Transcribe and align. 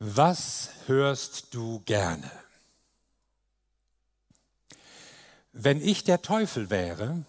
Was 0.00 0.70
hörst 0.86 1.54
du 1.54 1.80
gerne? 1.80 2.30
Wenn 5.52 5.82
ich 5.82 6.04
der 6.04 6.22
Teufel 6.22 6.70
wäre, 6.70 7.24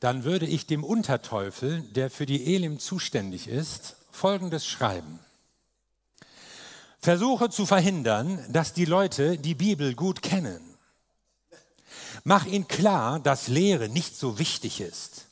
dann 0.00 0.24
würde 0.24 0.46
ich 0.46 0.66
dem 0.66 0.82
Unterteufel, 0.82 1.82
der 1.82 2.10
für 2.10 2.26
die 2.26 2.56
Elim 2.56 2.80
zuständig 2.80 3.46
ist, 3.46 3.94
Folgendes 4.10 4.66
schreiben. 4.66 5.20
Versuche 6.98 7.50
zu 7.50 7.66
verhindern, 7.66 8.44
dass 8.52 8.72
die 8.72 8.84
Leute 8.84 9.38
die 9.38 9.54
Bibel 9.54 9.94
gut 9.94 10.22
kennen. 10.22 10.60
Mach 12.24 12.46
ihnen 12.46 12.66
klar, 12.66 13.20
dass 13.20 13.46
Lehre 13.46 13.88
nicht 13.88 14.16
so 14.16 14.40
wichtig 14.40 14.80
ist. 14.80 15.26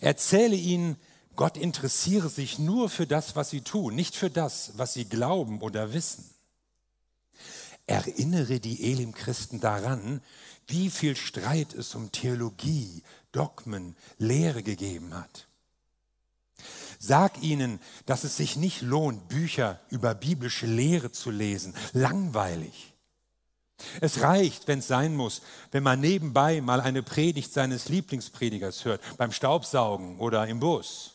Erzähle 0.00 0.54
ihnen, 0.54 0.96
Gott 1.38 1.56
interessiere 1.56 2.28
sich 2.28 2.58
nur 2.58 2.90
für 2.90 3.06
das, 3.06 3.36
was 3.36 3.50
sie 3.50 3.60
tun, 3.60 3.94
nicht 3.94 4.16
für 4.16 4.28
das, 4.28 4.72
was 4.74 4.94
sie 4.94 5.04
glauben 5.04 5.60
oder 5.60 5.92
wissen. 5.92 6.28
Erinnere 7.86 8.58
die 8.58 8.90
Elim-Christen 8.90 9.60
daran, 9.60 10.20
wie 10.66 10.90
viel 10.90 11.14
Streit 11.14 11.74
es 11.74 11.94
um 11.94 12.10
Theologie, 12.10 13.04
Dogmen, 13.30 13.94
Lehre 14.18 14.64
gegeben 14.64 15.14
hat. 15.14 15.46
Sag 16.98 17.40
ihnen, 17.40 17.78
dass 18.04 18.24
es 18.24 18.36
sich 18.36 18.56
nicht 18.56 18.82
lohnt, 18.82 19.28
Bücher 19.28 19.78
über 19.90 20.16
biblische 20.16 20.66
Lehre 20.66 21.12
zu 21.12 21.30
lesen. 21.30 21.72
Langweilig. 21.92 22.94
Es 24.00 24.22
reicht, 24.22 24.66
wenn 24.66 24.80
es 24.80 24.88
sein 24.88 25.14
muss, 25.14 25.42
wenn 25.70 25.84
man 25.84 26.00
nebenbei 26.00 26.60
mal 26.60 26.80
eine 26.80 27.04
Predigt 27.04 27.52
seines 27.52 27.88
Lieblingspredigers 27.88 28.84
hört, 28.84 29.00
beim 29.18 29.30
Staubsaugen 29.30 30.18
oder 30.18 30.44
im 30.48 30.58
Bus. 30.58 31.14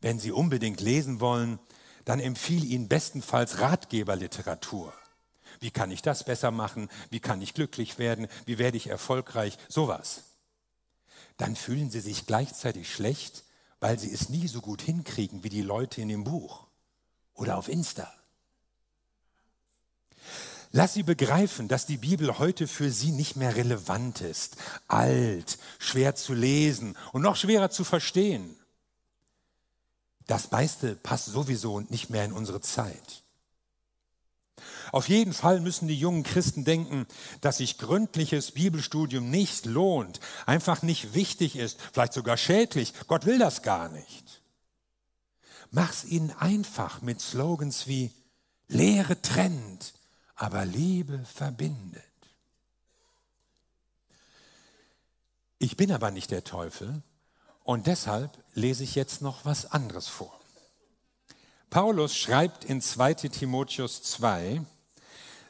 Wenn 0.00 0.18
Sie 0.18 0.32
unbedingt 0.32 0.80
lesen 0.80 1.20
wollen, 1.20 1.58
dann 2.04 2.20
empfehle 2.20 2.64
Ihnen 2.64 2.88
bestenfalls 2.88 3.60
Ratgeberliteratur. 3.60 4.92
Wie 5.60 5.70
kann 5.70 5.90
ich 5.90 6.02
das 6.02 6.24
besser 6.24 6.50
machen? 6.50 6.88
Wie 7.10 7.20
kann 7.20 7.40
ich 7.40 7.54
glücklich 7.54 7.98
werden? 7.98 8.28
Wie 8.44 8.58
werde 8.58 8.76
ich 8.76 8.88
erfolgreich? 8.88 9.58
Sowas. 9.68 10.24
Dann 11.36 11.56
fühlen 11.56 11.90
Sie 11.90 12.00
sich 12.00 12.26
gleichzeitig 12.26 12.92
schlecht, 12.92 13.44
weil 13.80 13.98
Sie 13.98 14.12
es 14.12 14.28
nie 14.28 14.48
so 14.48 14.60
gut 14.60 14.82
hinkriegen 14.82 15.44
wie 15.44 15.48
die 15.48 15.62
Leute 15.62 16.00
in 16.00 16.08
dem 16.08 16.24
Buch 16.24 16.66
oder 17.34 17.56
auf 17.56 17.68
Insta. 17.68 18.12
Lass 20.72 20.94
sie 20.94 21.04
begreifen, 21.04 21.68
dass 21.68 21.86
die 21.86 21.96
Bibel 21.96 22.38
heute 22.38 22.66
für 22.66 22.90
sie 22.90 23.12
nicht 23.12 23.36
mehr 23.36 23.56
relevant 23.56 24.20
ist, 24.20 24.56
alt, 24.88 25.58
schwer 25.78 26.14
zu 26.14 26.34
lesen 26.34 26.98
und 27.12 27.22
noch 27.22 27.36
schwerer 27.36 27.70
zu 27.70 27.82
verstehen. 27.82 28.56
Das 30.26 30.50
meiste 30.50 30.96
passt 30.96 31.26
sowieso 31.26 31.80
nicht 31.80 32.10
mehr 32.10 32.24
in 32.24 32.32
unsere 32.32 32.60
Zeit. 32.60 33.22
Auf 34.92 35.08
jeden 35.08 35.32
Fall 35.32 35.60
müssen 35.60 35.88
die 35.88 35.98
jungen 35.98 36.22
Christen 36.22 36.64
denken, 36.64 37.06
dass 37.40 37.58
sich 37.58 37.78
gründliches 37.78 38.52
Bibelstudium 38.52 39.30
nicht 39.30 39.66
lohnt, 39.66 40.20
einfach 40.46 40.82
nicht 40.82 41.14
wichtig 41.14 41.56
ist, 41.56 41.78
vielleicht 41.92 42.12
sogar 42.12 42.36
schädlich. 42.36 42.94
Gott 43.06 43.26
will 43.26 43.38
das 43.38 43.62
gar 43.62 43.88
nicht. 43.88 44.42
Mach's 45.70 46.04
ihnen 46.04 46.30
einfach 46.30 47.02
mit 47.02 47.20
Slogans 47.20 47.86
wie 47.86 48.12
Lehre 48.68 49.20
trennt, 49.20 49.94
aber 50.34 50.64
Liebe 50.64 51.24
verbindet. 51.24 52.02
Ich 55.58 55.76
bin 55.76 55.92
aber 55.92 56.10
nicht 56.10 56.30
der 56.30 56.44
Teufel 56.44 57.02
und 57.66 57.88
deshalb 57.88 58.38
lese 58.54 58.84
ich 58.84 58.94
jetzt 58.94 59.22
noch 59.22 59.44
was 59.44 59.72
anderes 59.72 60.06
vor. 60.06 60.38
Paulus 61.68 62.16
schreibt 62.16 62.64
in 62.64 62.80
2 62.80 63.14
Timotheus 63.14 64.02
2, 64.04 64.62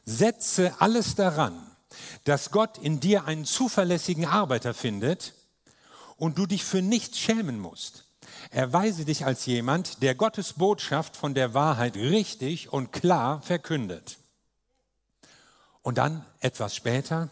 setze 0.07 0.75
alles 0.81 1.15
daran, 1.15 1.55
dass 2.25 2.51
Gott 2.51 2.79
in 2.79 3.01
dir 3.01 3.27
einen 3.27 3.45
zuverlässigen 3.45 4.25
Arbeiter 4.25 4.73
findet 4.73 5.35
und 6.17 6.39
du 6.39 6.47
dich 6.47 6.65
für 6.65 6.81
nichts 6.81 7.19
schämen 7.19 7.61
musst. 7.61 8.05
Erweise 8.51 9.05
dich 9.05 9.27
als 9.27 9.45
jemand, 9.45 10.03
der 10.03 10.15
Gottes 10.15 10.55
Botschaft 10.55 11.17
von 11.17 11.35
der 11.35 11.53
Wahrheit 11.53 11.97
richtig 11.97 12.73
und 12.73 12.93
klar 12.93 13.43
verkündet. 13.43 14.17
Und 15.83 15.99
dann 15.99 16.25
etwas 16.41 16.75
später, 16.75 17.29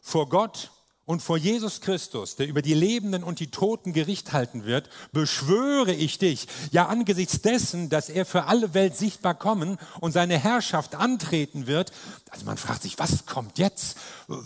vor 0.00 0.30
Gott 0.30 0.70
und 1.06 1.22
vor 1.22 1.36
Jesus 1.36 1.80
Christus, 1.80 2.36
der 2.36 2.48
über 2.48 2.62
die 2.62 2.74
Lebenden 2.74 3.24
und 3.24 3.38
die 3.38 3.50
Toten 3.50 3.92
Gericht 3.92 4.32
halten 4.32 4.64
wird, 4.64 4.88
beschwöre 5.12 5.92
ich 5.92 6.18
dich, 6.18 6.46
ja 6.70 6.86
angesichts 6.86 7.42
dessen, 7.42 7.90
dass 7.90 8.08
er 8.08 8.24
für 8.24 8.44
alle 8.44 8.74
Welt 8.74 8.96
sichtbar 8.96 9.34
kommen 9.34 9.78
und 10.00 10.12
seine 10.12 10.38
Herrschaft 10.38 10.94
antreten 10.94 11.66
wird. 11.66 11.92
Also 12.30 12.46
man 12.46 12.56
fragt 12.56 12.82
sich, 12.82 12.98
was 12.98 13.26
kommt 13.26 13.58
jetzt? 13.58 13.98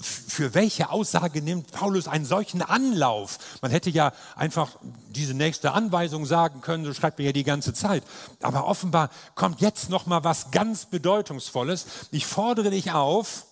Für 0.02 0.54
welche 0.54 0.90
Aussage 0.90 1.42
nimmt 1.42 1.70
Paulus 1.70 2.08
einen 2.08 2.24
solchen 2.24 2.62
Anlauf? 2.62 3.38
Man 3.62 3.70
hätte 3.70 3.90
ja 3.90 4.12
einfach 4.34 4.76
diese 5.10 5.34
nächste 5.34 5.72
Anweisung 5.72 6.26
sagen 6.26 6.60
können, 6.60 6.84
so 6.84 6.92
schreibt 6.92 7.20
er 7.20 7.26
ja 7.26 7.32
die 7.32 7.44
ganze 7.44 7.72
Zeit. 7.72 8.02
Aber 8.42 8.66
offenbar 8.66 9.10
kommt 9.34 9.60
jetzt 9.60 9.90
noch 9.90 10.06
mal 10.06 10.24
was 10.24 10.50
ganz 10.50 10.86
bedeutungsvolles. 10.86 11.86
Ich 12.10 12.26
fordere 12.26 12.70
dich 12.70 12.92
auf, 12.92 13.44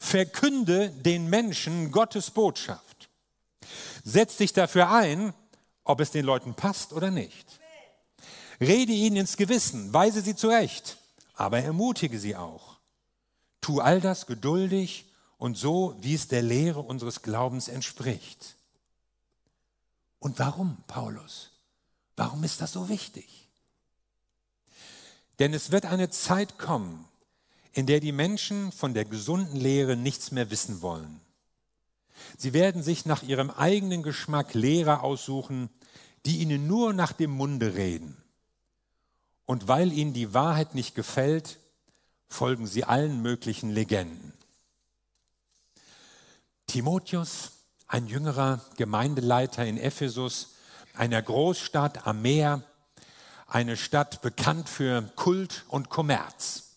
verkünde 0.00 0.90
den 0.90 1.28
Menschen 1.28 1.92
Gottes 1.92 2.30
Botschaft. 2.32 3.10
Setz 4.02 4.38
dich 4.38 4.52
dafür 4.52 4.90
ein, 4.90 5.34
ob 5.84 6.00
es 6.00 6.10
den 6.10 6.24
Leuten 6.24 6.54
passt 6.54 6.92
oder 6.92 7.10
nicht. 7.10 7.60
Rede 8.60 8.92
ihnen 8.92 9.16
ins 9.16 9.36
Gewissen, 9.36 9.92
weise 9.92 10.22
sie 10.22 10.34
zurecht, 10.34 10.96
aber 11.34 11.60
ermutige 11.60 12.18
sie 12.18 12.34
auch. 12.34 12.78
Tu 13.60 13.80
all 13.80 14.00
das 14.00 14.26
geduldig 14.26 15.06
und 15.38 15.56
so, 15.56 15.94
wie 16.00 16.14
es 16.14 16.28
der 16.28 16.42
Lehre 16.42 16.80
unseres 16.80 17.22
Glaubens 17.22 17.68
entspricht. 17.68 18.56
Und 20.18 20.38
warum, 20.38 20.82
Paulus? 20.86 21.50
Warum 22.16 22.42
ist 22.42 22.60
das 22.60 22.72
so 22.72 22.88
wichtig? 22.88 23.48
Denn 25.38 25.54
es 25.54 25.70
wird 25.70 25.86
eine 25.86 26.10
Zeit 26.10 26.58
kommen, 26.58 27.06
in 27.72 27.86
der 27.86 28.00
die 28.00 28.12
Menschen 28.12 28.72
von 28.72 28.94
der 28.94 29.04
gesunden 29.04 29.56
Lehre 29.56 29.96
nichts 29.96 30.32
mehr 30.32 30.50
wissen 30.50 30.82
wollen. 30.82 31.20
Sie 32.36 32.52
werden 32.52 32.82
sich 32.82 33.06
nach 33.06 33.22
ihrem 33.22 33.50
eigenen 33.50 34.02
Geschmack 34.02 34.54
Lehrer 34.54 35.02
aussuchen, 35.02 35.70
die 36.26 36.38
ihnen 36.38 36.66
nur 36.66 36.92
nach 36.92 37.12
dem 37.12 37.30
Munde 37.30 37.74
reden. 37.74 38.16
Und 39.46 39.68
weil 39.68 39.92
ihnen 39.92 40.12
die 40.12 40.34
Wahrheit 40.34 40.74
nicht 40.74 40.94
gefällt, 40.94 41.58
folgen 42.28 42.66
sie 42.66 42.84
allen 42.84 43.22
möglichen 43.22 43.70
Legenden. 43.70 44.32
Timotheus, 46.66 47.52
ein 47.88 48.06
jüngerer 48.06 48.64
Gemeindeleiter 48.76 49.66
in 49.66 49.76
Ephesus, 49.76 50.54
einer 50.94 51.20
Großstadt 51.20 52.06
am 52.06 52.22
Meer, 52.22 52.62
eine 53.48 53.76
Stadt 53.76 54.22
bekannt 54.22 54.68
für 54.68 55.02
Kult 55.16 55.64
und 55.68 55.88
Kommerz. 55.88 56.69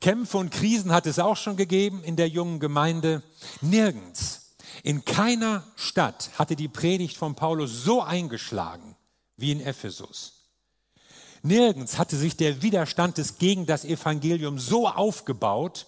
Kämpfe 0.00 0.38
und 0.38 0.50
Krisen 0.50 0.92
hat 0.92 1.06
es 1.06 1.18
auch 1.18 1.36
schon 1.36 1.56
gegeben 1.56 2.02
in 2.02 2.16
der 2.16 2.28
jungen 2.28 2.58
Gemeinde. 2.58 3.22
Nirgends, 3.60 4.54
in 4.82 5.04
keiner 5.04 5.64
Stadt 5.76 6.30
hatte 6.38 6.56
die 6.56 6.68
Predigt 6.68 7.16
von 7.16 7.34
Paulus 7.34 7.84
so 7.84 8.02
eingeschlagen 8.02 8.96
wie 9.36 9.52
in 9.52 9.60
Ephesus. 9.60 10.40
Nirgends 11.42 11.98
hatte 11.98 12.16
sich 12.16 12.36
der 12.36 12.62
Widerstand 12.62 13.18
des 13.18 13.38
gegen 13.38 13.66
das 13.66 13.84
Evangelium 13.84 14.58
so 14.58 14.88
aufgebaut 14.88 15.86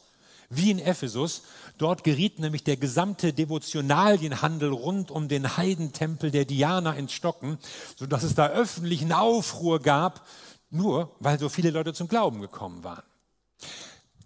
wie 0.48 0.70
in 0.70 0.78
Ephesus. 0.78 1.42
Dort 1.78 2.04
geriet 2.04 2.38
nämlich 2.38 2.64
der 2.64 2.76
gesamte 2.76 3.32
Devotionalienhandel 3.32 4.70
rund 4.70 5.10
um 5.10 5.28
den 5.28 5.56
Heidentempel 5.56 6.30
der 6.30 6.44
Diana 6.44 6.92
ins 6.94 7.12
Stocken, 7.12 7.58
sodass 7.96 8.22
es 8.22 8.34
da 8.34 8.48
öffentlichen 8.48 9.12
Aufruhr 9.12 9.80
gab, 9.80 10.26
nur 10.70 11.14
weil 11.20 11.38
so 11.38 11.48
viele 11.48 11.70
Leute 11.70 11.94
zum 11.94 12.08
Glauben 12.08 12.40
gekommen 12.40 12.84
waren. 12.84 13.02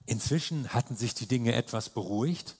Inzwischen 0.06 0.72
hatten 0.72 0.96
sich 0.96 1.14
die 1.14 1.26
Dinge 1.26 1.54
etwas 1.54 1.90
beruhigt, 1.90 2.56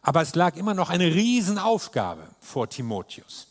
aber 0.00 0.22
es 0.22 0.34
lag 0.34 0.56
immer 0.56 0.74
noch 0.74 0.90
eine 0.90 1.14
Riesenaufgabe 1.14 2.26
vor 2.40 2.68
Timotheus. 2.68 3.46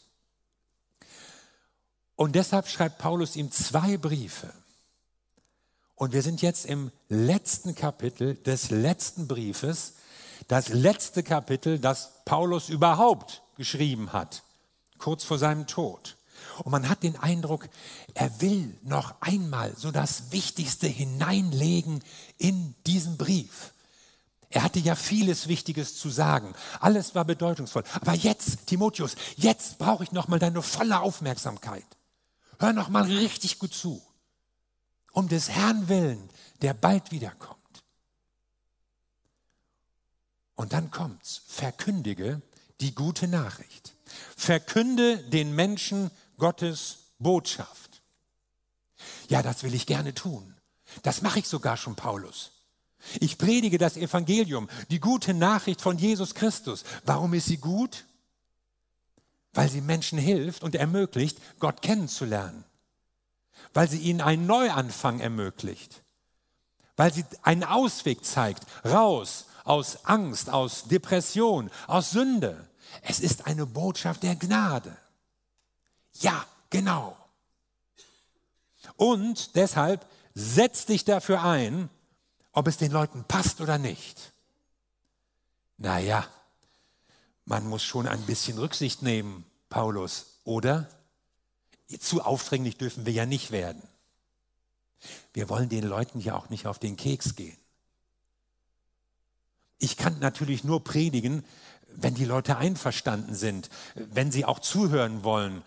Und 2.15 2.35
deshalb 2.35 2.67
schreibt 2.67 2.97
Paulus 2.97 3.35
ihm 3.35 3.51
zwei 3.51 3.97
Briefe. 3.97 4.53
Und 5.95 6.13
wir 6.13 6.23
sind 6.23 6.41
jetzt 6.41 6.65
im 6.65 6.91
letzten 7.09 7.75
Kapitel 7.75 8.35
des 8.35 8.71
letzten 8.71 9.27
Briefes, 9.27 9.93
das 10.47 10.69
letzte 10.69 11.23
Kapitel, 11.23 11.79
das 11.79 12.23
Paulus 12.25 12.69
überhaupt 12.69 13.43
geschrieben 13.55 14.11
hat, 14.11 14.43
kurz 14.97 15.23
vor 15.23 15.37
seinem 15.37 15.67
Tod. 15.67 16.17
Und 16.63 16.71
man 16.71 16.89
hat 16.89 17.03
den 17.03 17.17
Eindruck, 17.17 17.67
er 18.13 18.41
will 18.41 18.77
noch 18.83 19.19
einmal 19.21 19.75
so 19.75 19.91
das 19.91 20.31
Wichtigste 20.31 20.87
hineinlegen 20.87 22.03
in 22.37 22.75
diesen 22.85 23.17
Brief. 23.17 23.73
Er 24.49 24.63
hatte 24.63 24.79
ja 24.79 24.95
vieles 24.95 25.47
Wichtiges 25.47 25.97
zu 25.97 26.09
sagen. 26.09 26.53
Alles 26.81 27.15
war 27.15 27.25
bedeutungsvoll. 27.25 27.83
Aber 27.93 28.13
jetzt, 28.13 28.67
Timotheus, 28.67 29.15
jetzt 29.37 29.77
brauche 29.77 30.03
ich 30.03 30.11
noch 30.11 30.27
mal 30.27 30.39
deine 30.39 30.61
volle 30.61 30.99
Aufmerksamkeit. 30.99 31.85
Hör 32.59 32.73
noch 32.73 32.89
mal 32.89 33.03
richtig 33.03 33.59
gut 33.59 33.73
zu. 33.73 34.01
Um 35.13 35.29
des 35.29 35.49
Herrn 35.49 35.87
willen, 35.87 36.29
der 36.61 36.73
bald 36.73 37.11
wiederkommt. 37.11 37.57
Und 40.55 40.73
dann 40.73 40.91
kommt's. 40.91 41.41
Verkündige 41.47 42.41
die 42.81 42.93
gute 42.93 43.27
Nachricht. 43.27 43.93
Verkünde 44.35 45.17
den 45.17 45.55
Menschen 45.55 46.11
Gottes 46.41 46.97
Botschaft. 47.19 48.01
Ja, 49.29 49.43
das 49.43 49.61
will 49.61 49.75
ich 49.75 49.85
gerne 49.85 50.15
tun. 50.15 50.55
Das 51.03 51.21
mache 51.21 51.37
ich 51.37 51.47
sogar 51.47 51.77
schon, 51.77 51.95
Paulus. 51.95 52.51
Ich 53.19 53.37
predige 53.37 53.77
das 53.77 53.95
Evangelium, 53.95 54.67
die 54.89 54.99
gute 54.99 55.35
Nachricht 55.35 55.81
von 55.81 55.99
Jesus 55.99 56.33
Christus. 56.33 56.83
Warum 57.05 57.35
ist 57.35 57.45
sie 57.45 57.57
gut? 57.57 58.05
Weil 59.53 59.69
sie 59.69 59.81
Menschen 59.81 60.17
hilft 60.17 60.63
und 60.63 60.73
ermöglicht, 60.73 61.37
Gott 61.59 61.83
kennenzulernen. 61.83 62.63
Weil 63.75 63.87
sie 63.87 63.99
ihnen 63.99 64.21
einen 64.21 64.47
Neuanfang 64.47 65.19
ermöglicht. 65.19 66.01
Weil 66.97 67.13
sie 67.13 67.23
einen 67.43 67.63
Ausweg 67.63 68.25
zeigt, 68.25 68.65
raus 68.83 69.45
aus 69.63 70.05
Angst, 70.05 70.49
aus 70.49 70.85
Depression, 70.85 71.69
aus 71.85 72.09
Sünde. 72.09 72.67
Es 73.03 73.19
ist 73.19 73.45
eine 73.45 73.67
Botschaft 73.67 74.23
der 74.23 74.35
Gnade. 74.35 74.97
Ja, 76.21 76.45
genau. 76.69 77.17
Und 78.95 79.55
deshalb 79.55 80.05
setz 80.33 80.85
dich 80.85 81.03
dafür 81.05 81.43
ein, 81.43 81.89
ob 82.51 82.67
es 82.67 82.77
den 82.77 82.91
Leuten 82.91 83.23
passt 83.25 83.61
oder 83.61 83.77
nicht. 83.77 84.31
Naja, 85.77 86.27
man 87.45 87.67
muss 87.67 87.83
schon 87.83 88.07
ein 88.07 88.21
bisschen 88.25 88.57
Rücksicht 88.57 89.01
nehmen, 89.01 89.45
Paulus, 89.69 90.39
oder? 90.43 90.89
Zu 91.99 92.21
aufdringlich 92.21 92.77
dürfen 92.77 93.05
wir 93.05 93.13
ja 93.13 93.25
nicht 93.25 93.51
werden. 93.51 93.81
Wir 95.33 95.49
wollen 95.49 95.69
den 95.69 95.83
Leuten 95.83 96.19
ja 96.19 96.35
auch 96.35 96.49
nicht 96.49 96.67
auf 96.67 96.79
den 96.79 96.95
Keks 96.95 97.35
gehen. 97.35 97.57
Ich 99.79 99.97
kann 99.97 100.19
natürlich 100.19 100.63
nur 100.63 100.83
predigen, 100.83 101.43
wenn 101.95 102.15
die 102.15 102.25
Leute 102.25 102.57
einverstanden 102.57 103.35
sind, 103.35 103.69
wenn 103.95 104.31
sie 104.31 104.45
auch 104.45 104.59
zuhören 104.59 105.23
wollen, 105.23 105.63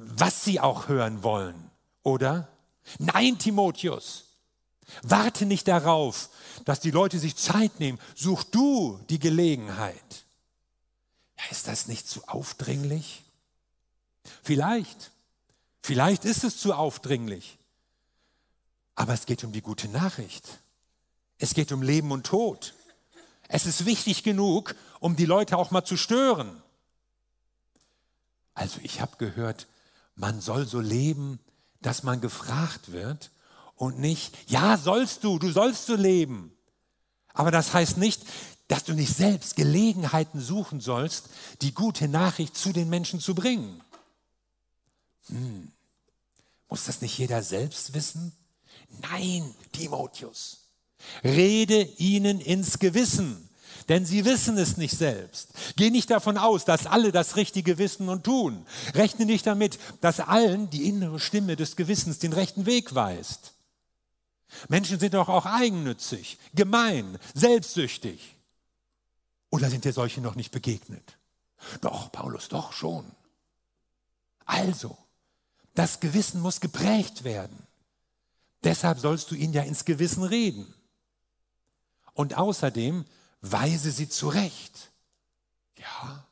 was 0.00 0.44
sie 0.44 0.60
auch 0.60 0.88
hören 0.88 1.22
wollen, 1.22 1.70
oder? 2.02 2.48
Nein, 2.98 3.38
Timotheus, 3.38 4.24
warte 5.02 5.46
nicht 5.46 5.68
darauf, 5.68 6.30
dass 6.64 6.80
die 6.80 6.90
Leute 6.90 7.18
sich 7.18 7.36
Zeit 7.36 7.80
nehmen. 7.80 7.98
Such 8.14 8.44
du 8.44 9.00
die 9.08 9.18
Gelegenheit. 9.18 10.24
Ja, 11.38 11.44
ist 11.50 11.68
das 11.68 11.86
nicht 11.88 12.08
zu 12.08 12.26
aufdringlich? 12.28 13.22
Vielleicht. 14.42 15.10
Vielleicht 15.82 16.24
ist 16.24 16.44
es 16.44 16.58
zu 16.58 16.74
aufdringlich. 16.74 17.58
Aber 18.94 19.14
es 19.14 19.24
geht 19.24 19.44
um 19.44 19.52
die 19.52 19.62
gute 19.62 19.88
Nachricht. 19.88 20.46
Es 21.38 21.54
geht 21.54 21.72
um 21.72 21.82
Leben 21.82 22.12
und 22.12 22.26
Tod. 22.26 22.74
Es 23.52 23.66
ist 23.66 23.84
wichtig 23.84 24.22
genug, 24.22 24.76
um 25.00 25.16
die 25.16 25.26
Leute 25.26 25.58
auch 25.58 25.72
mal 25.72 25.84
zu 25.84 25.96
stören. 25.96 26.62
Also 28.54 28.78
ich 28.84 29.00
habe 29.00 29.16
gehört, 29.16 29.66
man 30.14 30.40
soll 30.40 30.66
so 30.66 30.78
leben, 30.78 31.40
dass 31.80 32.04
man 32.04 32.20
gefragt 32.20 32.92
wird 32.92 33.32
und 33.74 33.98
nicht, 33.98 34.36
ja, 34.48 34.78
sollst 34.78 35.24
du, 35.24 35.40
du 35.40 35.50
sollst 35.50 35.86
so 35.86 35.96
leben. 35.96 36.56
Aber 37.32 37.50
das 37.50 37.74
heißt 37.74 37.96
nicht, 37.96 38.22
dass 38.68 38.84
du 38.84 38.92
nicht 38.92 39.16
selbst 39.16 39.56
Gelegenheiten 39.56 40.40
suchen 40.40 40.78
sollst, 40.80 41.28
die 41.60 41.74
gute 41.74 42.06
Nachricht 42.06 42.56
zu 42.56 42.72
den 42.72 42.88
Menschen 42.88 43.18
zu 43.18 43.34
bringen. 43.34 43.82
Hm. 45.26 45.72
Muss 46.68 46.84
das 46.84 47.00
nicht 47.00 47.18
jeder 47.18 47.42
selbst 47.42 47.94
wissen? 47.94 48.32
Nein, 49.10 49.52
Timotheus. 49.72 50.59
Rede 51.24 51.82
ihnen 51.98 52.40
ins 52.40 52.78
Gewissen, 52.78 53.48
denn 53.88 54.06
sie 54.06 54.24
wissen 54.24 54.56
es 54.58 54.76
nicht 54.76 54.96
selbst. 54.96 55.50
Geh 55.76 55.90
nicht 55.90 56.10
davon 56.10 56.38
aus, 56.38 56.64
dass 56.64 56.86
alle 56.86 57.12
das 57.12 57.36
Richtige 57.36 57.78
wissen 57.78 58.08
und 58.08 58.24
tun. 58.24 58.66
Rechne 58.94 59.26
nicht 59.26 59.46
damit, 59.46 59.78
dass 60.00 60.20
allen 60.20 60.70
die 60.70 60.88
innere 60.88 61.18
Stimme 61.20 61.56
des 61.56 61.76
Gewissens 61.76 62.18
den 62.18 62.32
rechten 62.32 62.66
Weg 62.66 62.94
weist. 62.94 63.54
Menschen 64.68 64.98
sind 64.98 65.14
doch 65.14 65.28
auch 65.28 65.46
eigennützig, 65.46 66.38
gemein, 66.54 67.18
selbstsüchtig. 67.34 68.36
Oder 69.50 69.70
sind 69.70 69.84
dir 69.84 69.92
solche 69.92 70.20
noch 70.20 70.34
nicht 70.34 70.52
begegnet? 70.52 71.16
Doch, 71.80 72.10
Paulus, 72.12 72.48
doch 72.48 72.72
schon. 72.72 73.04
Also, 74.46 74.96
das 75.74 76.00
Gewissen 76.00 76.40
muss 76.40 76.60
geprägt 76.60 77.24
werden. 77.24 77.66
Deshalb 78.64 78.98
sollst 78.98 79.30
du 79.30 79.34
ihn 79.34 79.52
ja 79.52 79.62
ins 79.62 79.84
Gewissen 79.84 80.22
reden. 80.22 80.72
Und 82.14 82.36
außerdem 82.36 83.04
weise 83.40 83.90
sie 83.90 84.08
zurecht. 84.08 84.90
Ja, 85.76 86.26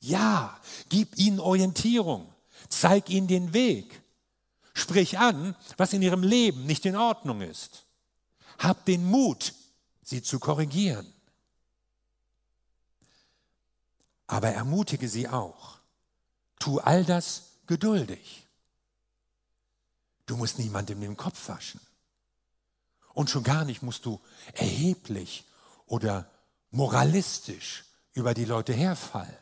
ja, 0.00 0.60
gib 0.88 1.16
ihnen 1.16 1.40
Orientierung, 1.40 2.32
zeig 2.68 3.08
ihnen 3.08 3.28
den 3.28 3.52
Weg, 3.52 4.02
sprich 4.74 5.18
an, 5.18 5.56
was 5.76 5.92
in 5.92 6.02
ihrem 6.02 6.22
Leben 6.22 6.66
nicht 6.66 6.86
in 6.86 6.96
Ordnung 6.96 7.40
ist. 7.40 7.86
Hab 8.58 8.84
den 8.84 9.04
Mut, 9.04 9.54
sie 10.02 10.22
zu 10.22 10.38
korrigieren. 10.38 11.12
Aber 14.26 14.48
ermutige 14.48 15.08
sie 15.08 15.28
auch. 15.28 15.78
Tu 16.58 16.78
all 16.78 17.04
das 17.04 17.52
geduldig. 17.66 18.46
Du 20.26 20.36
musst 20.36 20.58
niemandem 20.58 21.00
den 21.00 21.16
Kopf 21.16 21.48
waschen. 21.48 21.80
Und 23.14 23.30
schon 23.30 23.42
gar 23.42 23.64
nicht 23.64 23.82
musst 23.82 24.06
du 24.06 24.20
erheblich 24.54 25.44
oder 25.86 26.30
moralistisch 26.70 27.84
über 28.14 28.34
die 28.34 28.44
Leute 28.44 28.72
herfallen. 28.72 29.36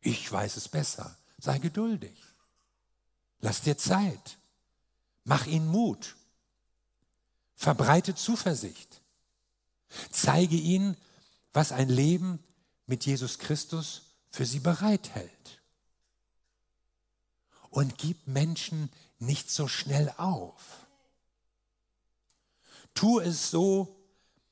Ich 0.00 0.30
weiß 0.30 0.56
es 0.56 0.68
besser. 0.68 1.16
Sei 1.38 1.58
geduldig. 1.58 2.16
Lass 3.40 3.62
dir 3.62 3.76
Zeit. 3.76 4.38
Mach 5.24 5.46
ihnen 5.46 5.66
Mut. 5.66 6.16
Verbreite 7.54 8.14
Zuversicht. 8.14 9.00
Zeige 10.10 10.56
ihnen, 10.56 10.96
was 11.52 11.72
ein 11.72 11.88
Leben 11.88 12.42
mit 12.86 13.06
Jesus 13.06 13.38
Christus 13.38 14.02
für 14.30 14.44
sie 14.44 14.60
bereithält. 14.60 15.62
Und 17.70 17.98
gib 17.98 18.26
Menschen 18.26 18.90
nicht 19.18 19.50
so 19.50 19.68
schnell 19.68 20.12
auf. 20.16 20.83
Tu 22.94 23.20
es 23.20 23.50
so, 23.50 23.96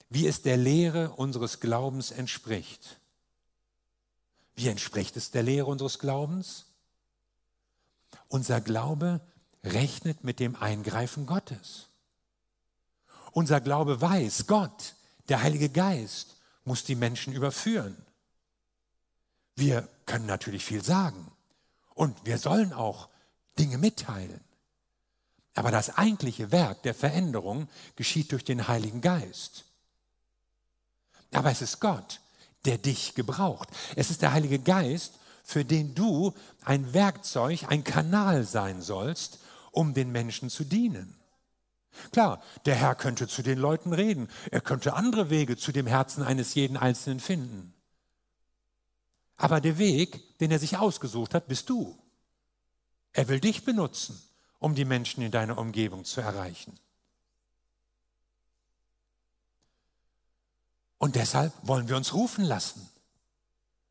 wie 0.08 0.26
es 0.26 0.42
der 0.42 0.56
Lehre 0.56 1.10
unseres 1.12 1.60
Glaubens 1.60 2.10
entspricht. 2.10 2.98
Wie 4.54 4.68
entspricht 4.68 5.16
es 5.16 5.30
der 5.30 5.42
Lehre 5.42 5.66
unseres 5.66 5.98
Glaubens? 5.98 6.66
Unser 8.28 8.60
Glaube 8.60 9.20
rechnet 9.64 10.24
mit 10.24 10.40
dem 10.40 10.56
Eingreifen 10.56 11.26
Gottes. 11.26 11.86
Unser 13.32 13.60
Glaube 13.60 14.00
weiß, 14.00 14.46
Gott, 14.46 14.94
der 15.28 15.42
Heilige 15.42 15.70
Geist, 15.70 16.36
muss 16.64 16.84
die 16.84 16.94
Menschen 16.94 17.32
überführen. 17.32 17.96
Wir 19.56 19.88
können 20.06 20.26
natürlich 20.26 20.64
viel 20.64 20.82
sagen 20.82 21.30
und 21.94 22.26
wir 22.26 22.38
sollen 22.38 22.72
auch 22.72 23.08
Dinge 23.58 23.78
mitteilen. 23.78 24.40
Aber 25.54 25.70
das 25.70 25.96
eigentliche 25.96 26.50
Werk 26.50 26.82
der 26.82 26.94
Veränderung 26.94 27.68
geschieht 27.96 28.32
durch 28.32 28.44
den 28.44 28.68
Heiligen 28.68 29.00
Geist. 29.00 29.64
Aber 31.32 31.50
es 31.50 31.62
ist 31.62 31.80
Gott, 31.80 32.20
der 32.64 32.78
dich 32.78 33.14
gebraucht. 33.14 33.68
Es 33.96 34.10
ist 34.10 34.22
der 34.22 34.32
Heilige 34.32 34.58
Geist, 34.58 35.18
für 35.44 35.64
den 35.64 35.94
du 35.94 36.32
ein 36.64 36.94
Werkzeug, 36.94 37.64
ein 37.68 37.84
Kanal 37.84 38.44
sein 38.44 38.80
sollst, 38.80 39.40
um 39.72 39.94
den 39.94 40.12
Menschen 40.12 40.48
zu 40.48 40.64
dienen. 40.64 41.18
Klar, 42.12 42.42
der 42.64 42.74
Herr 42.74 42.94
könnte 42.94 43.28
zu 43.28 43.42
den 43.42 43.58
Leuten 43.58 43.92
reden. 43.92 44.28
Er 44.50 44.62
könnte 44.62 44.94
andere 44.94 45.28
Wege 45.28 45.58
zu 45.58 45.72
dem 45.72 45.86
Herzen 45.86 46.22
eines 46.22 46.54
jeden 46.54 46.78
Einzelnen 46.78 47.20
finden. 47.20 47.74
Aber 49.36 49.60
der 49.60 49.76
Weg, 49.76 50.38
den 50.38 50.50
er 50.50 50.58
sich 50.58 50.78
ausgesucht 50.78 51.34
hat, 51.34 51.48
bist 51.48 51.68
du. 51.68 51.98
Er 53.12 53.28
will 53.28 53.40
dich 53.40 53.64
benutzen 53.64 54.22
um 54.62 54.74
die 54.74 54.84
Menschen 54.84 55.22
in 55.22 55.30
deiner 55.30 55.58
Umgebung 55.58 56.04
zu 56.04 56.20
erreichen. 56.20 56.78
Und 60.98 61.16
deshalb 61.16 61.52
wollen 61.62 61.88
wir 61.88 61.96
uns 61.96 62.14
rufen 62.14 62.44
lassen. 62.44 62.88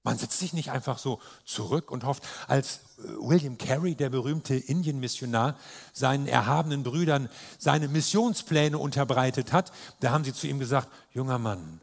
Man 0.04 0.18
setzt 0.18 0.40
sich 0.40 0.54
nicht 0.54 0.72
einfach 0.72 0.98
so 0.98 1.20
zurück 1.46 1.92
und 1.92 2.06
hofft, 2.06 2.24
als 2.48 2.78
äh, 2.98 3.04
William 3.20 3.58
Carey, 3.58 3.96
der 3.96 4.10
berühmte 4.10 4.56
Indienmissionar, 4.56 5.60
seinen 5.94 6.28
erhabenen 6.28 6.84
Brüdern 6.84 7.30
seine 7.60 7.88
Missionspläne 7.88 8.78
unterbreitet 8.78 9.52
hat, 9.52 9.72
da 10.00 10.12
haben 10.12 10.24
sie 10.24 10.34
zu 10.34 10.48
ihm 10.48 10.58
gesagt, 10.58 10.88
junger 11.12 11.38
Mann, 11.38 11.82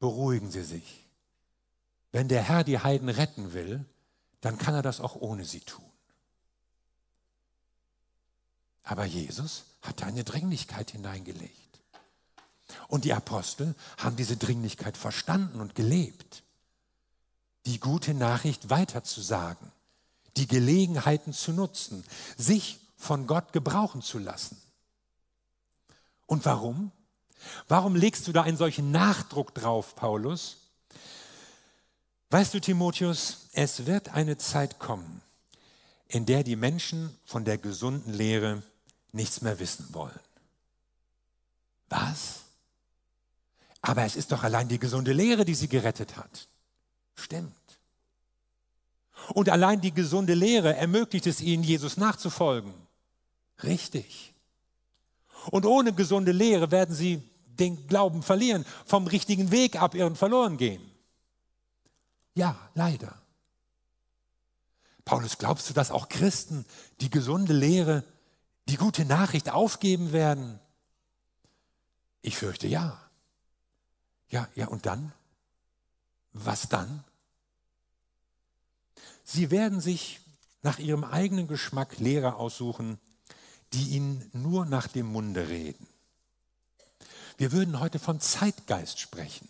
beruhigen 0.00 0.50
Sie 0.50 0.64
sich. 0.64 1.06
Wenn 2.12 2.28
der 2.28 2.42
Herr 2.42 2.64
die 2.64 2.78
Heiden 2.78 3.08
retten 3.08 3.54
will, 3.54 3.84
dann 4.40 4.58
kann 4.58 4.74
er 4.74 4.82
das 4.82 5.00
auch 5.00 5.16
ohne 5.16 5.44
sie 5.44 5.60
tun. 5.60 5.84
Aber 8.86 9.04
Jesus 9.04 9.64
hatte 9.82 10.06
eine 10.06 10.22
Dringlichkeit 10.22 10.92
hineingelegt. 10.92 11.52
Und 12.88 13.04
die 13.04 13.12
Apostel 13.12 13.74
haben 13.98 14.16
diese 14.16 14.36
Dringlichkeit 14.36 14.96
verstanden 14.96 15.60
und 15.60 15.74
gelebt. 15.74 16.44
Die 17.66 17.80
gute 17.80 18.14
Nachricht 18.14 18.70
weiterzusagen, 18.70 19.72
die 20.36 20.46
Gelegenheiten 20.46 21.32
zu 21.32 21.52
nutzen, 21.52 22.04
sich 22.36 22.78
von 22.96 23.26
Gott 23.26 23.52
gebrauchen 23.52 24.02
zu 24.02 24.20
lassen. 24.20 24.56
Und 26.26 26.44
warum? 26.44 26.92
Warum 27.66 27.96
legst 27.96 28.28
du 28.28 28.32
da 28.32 28.42
einen 28.42 28.56
solchen 28.56 28.92
Nachdruck 28.92 29.52
drauf, 29.52 29.96
Paulus? 29.96 30.58
Weißt 32.30 32.54
du, 32.54 32.60
Timotheus, 32.60 33.48
es 33.52 33.86
wird 33.86 34.10
eine 34.10 34.38
Zeit 34.38 34.78
kommen, 34.78 35.22
in 36.06 36.24
der 36.24 36.44
die 36.44 36.56
Menschen 36.56 37.16
von 37.24 37.44
der 37.44 37.58
gesunden 37.58 38.12
Lehre 38.12 38.62
nichts 39.16 39.42
mehr 39.42 39.58
wissen 39.58 39.88
wollen. 39.92 40.20
Was? 41.88 42.40
Aber 43.82 44.04
es 44.04 44.16
ist 44.16 44.32
doch 44.32 44.42
allein 44.42 44.68
die 44.68 44.78
gesunde 44.78 45.12
Lehre, 45.12 45.44
die 45.44 45.54
sie 45.54 45.68
gerettet 45.68 46.16
hat. 46.16 46.48
Stimmt. 47.14 47.54
Und 49.34 49.48
allein 49.48 49.80
die 49.80 49.92
gesunde 49.92 50.34
Lehre 50.34 50.76
ermöglicht 50.76 51.26
es 51.26 51.40
ihnen, 51.40 51.62
Jesus 51.62 51.96
nachzufolgen. 51.96 52.74
Richtig. 53.62 54.34
Und 55.50 55.64
ohne 55.64 55.92
gesunde 55.92 56.32
Lehre 56.32 56.70
werden 56.70 56.94
sie 56.94 57.22
den 57.46 57.86
Glauben 57.86 58.22
verlieren, 58.22 58.66
vom 58.84 59.06
richtigen 59.06 59.50
Weg 59.50 59.80
abirren, 59.80 60.16
verloren 60.16 60.56
gehen. 60.56 60.82
Ja, 62.34 62.56
leider. 62.74 63.14
Paulus, 65.04 65.38
glaubst 65.38 65.70
du, 65.70 65.74
dass 65.74 65.90
auch 65.90 66.08
Christen 66.08 66.66
die 67.00 67.08
gesunde 67.08 67.52
Lehre, 67.52 68.04
die 68.68 68.76
gute 68.76 69.04
Nachricht 69.04 69.50
aufgeben 69.50 70.12
werden? 70.12 70.58
Ich 72.22 72.36
fürchte 72.36 72.66
ja. 72.66 73.00
Ja, 74.28 74.48
ja, 74.54 74.66
und 74.66 74.86
dann? 74.86 75.12
Was 76.32 76.68
dann? 76.68 77.04
Sie 79.24 79.50
werden 79.50 79.80
sich 79.80 80.20
nach 80.62 80.78
ihrem 80.78 81.04
eigenen 81.04 81.46
Geschmack 81.46 81.98
Lehrer 81.98 82.36
aussuchen, 82.36 82.98
die 83.72 83.90
ihnen 83.90 84.28
nur 84.32 84.66
nach 84.66 84.88
dem 84.88 85.06
Munde 85.06 85.48
reden. 85.48 85.86
Wir 87.36 87.52
würden 87.52 87.80
heute 87.80 87.98
von 87.98 88.20
Zeitgeist 88.20 88.98
sprechen, 88.98 89.48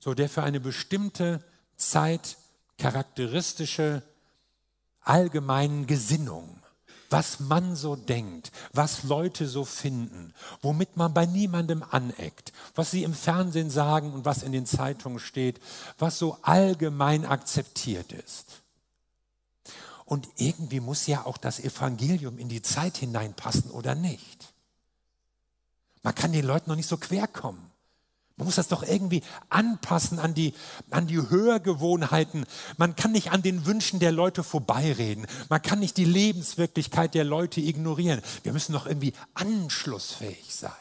so 0.00 0.14
der 0.14 0.28
für 0.28 0.42
eine 0.42 0.60
bestimmte 0.60 1.42
Zeit 1.76 2.36
charakteristische 2.78 4.02
allgemeinen 5.00 5.86
Gesinnung, 5.86 6.60
was 7.10 7.40
man 7.40 7.76
so 7.76 7.96
denkt, 7.96 8.52
was 8.72 9.02
Leute 9.02 9.46
so 9.48 9.64
finden, 9.64 10.34
womit 10.62 10.96
man 10.96 11.14
bei 11.14 11.26
niemandem 11.26 11.82
aneckt, 11.82 12.52
was 12.74 12.90
sie 12.90 13.04
im 13.04 13.14
Fernsehen 13.14 13.70
sagen 13.70 14.12
und 14.12 14.24
was 14.24 14.42
in 14.42 14.52
den 14.52 14.66
Zeitungen 14.66 15.18
steht, 15.18 15.60
was 15.98 16.18
so 16.18 16.38
allgemein 16.42 17.24
akzeptiert 17.24 18.12
ist. 18.12 18.62
Und 20.04 20.28
irgendwie 20.36 20.80
muss 20.80 21.06
ja 21.06 21.26
auch 21.26 21.36
das 21.36 21.58
Evangelium 21.58 22.38
in 22.38 22.48
die 22.48 22.62
Zeit 22.62 22.96
hineinpassen 22.96 23.70
oder 23.70 23.94
nicht. 23.94 24.52
Man 26.02 26.14
kann 26.14 26.32
den 26.32 26.46
Leuten 26.46 26.70
noch 26.70 26.76
nicht 26.76 26.88
so 26.88 26.96
quer 26.96 27.26
kommen. 27.26 27.72
Man 28.36 28.46
muss 28.46 28.56
das 28.56 28.68
doch 28.68 28.82
irgendwie 28.82 29.22
anpassen 29.48 30.18
an 30.18 30.34
die, 30.34 30.52
an 30.90 31.06
die 31.06 31.16
Hörgewohnheiten. 31.16 32.44
Man 32.76 32.94
kann 32.94 33.12
nicht 33.12 33.32
an 33.32 33.40
den 33.40 33.64
Wünschen 33.64 33.98
der 33.98 34.12
Leute 34.12 34.42
vorbeireden. 34.42 35.26
Man 35.48 35.62
kann 35.62 35.78
nicht 35.78 35.96
die 35.96 36.04
Lebenswirklichkeit 36.04 37.14
der 37.14 37.24
Leute 37.24 37.62
ignorieren. 37.62 38.20
Wir 38.42 38.52
müssen 38.52 38.74
doch 38.74 38.86
irgendwie 38.86 39.14
anschlussfähig 39.32 40.54
sein. 40.54 40.72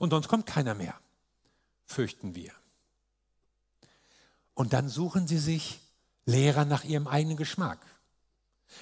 Und 0.00 0.10
sonst 0.10 0.26
kommt 0.26 0.46
keiner 0.46 0.74
mehr, 0.74 0.98
fürchten 1.84 2.34
wir. 2.34 2.50
Und 4.54 4.72
dann 4.72 4.88
suchen 4.88 5.28
sie 5.28 5.38
sich 5.38 5.78
Lehrer 6.26 6.64
nach 6.64 6.82
ihrem 6.82 7.06
eigenen 7.06 7.36
Geschmack. 7.36 7.78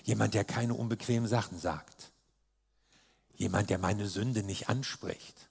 Jemand, 0.04 0.32
der 0.32 0.44
keine 0.44 0.72
unbequemen 0.72 1.28
Sachen 1.28 1.58
sagt. 1.58 2.10
Jemand, 3.34 3.68
der 3.68 3.78
meine 3.78 4.06
Sünde 4.08 4.42
nicht 4.42 4.70
anspricht 4.70 5.49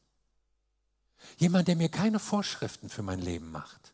Jemand, 1.38 1.68
der 1.68 1.76
mir 1.76 1.90
keine 1.90 2.20
Vorschriften 2.20 2.90
für 2.90 3.04
mein 3.04 3.20
Leben 3.20 3.52
macht. 3.52 3.94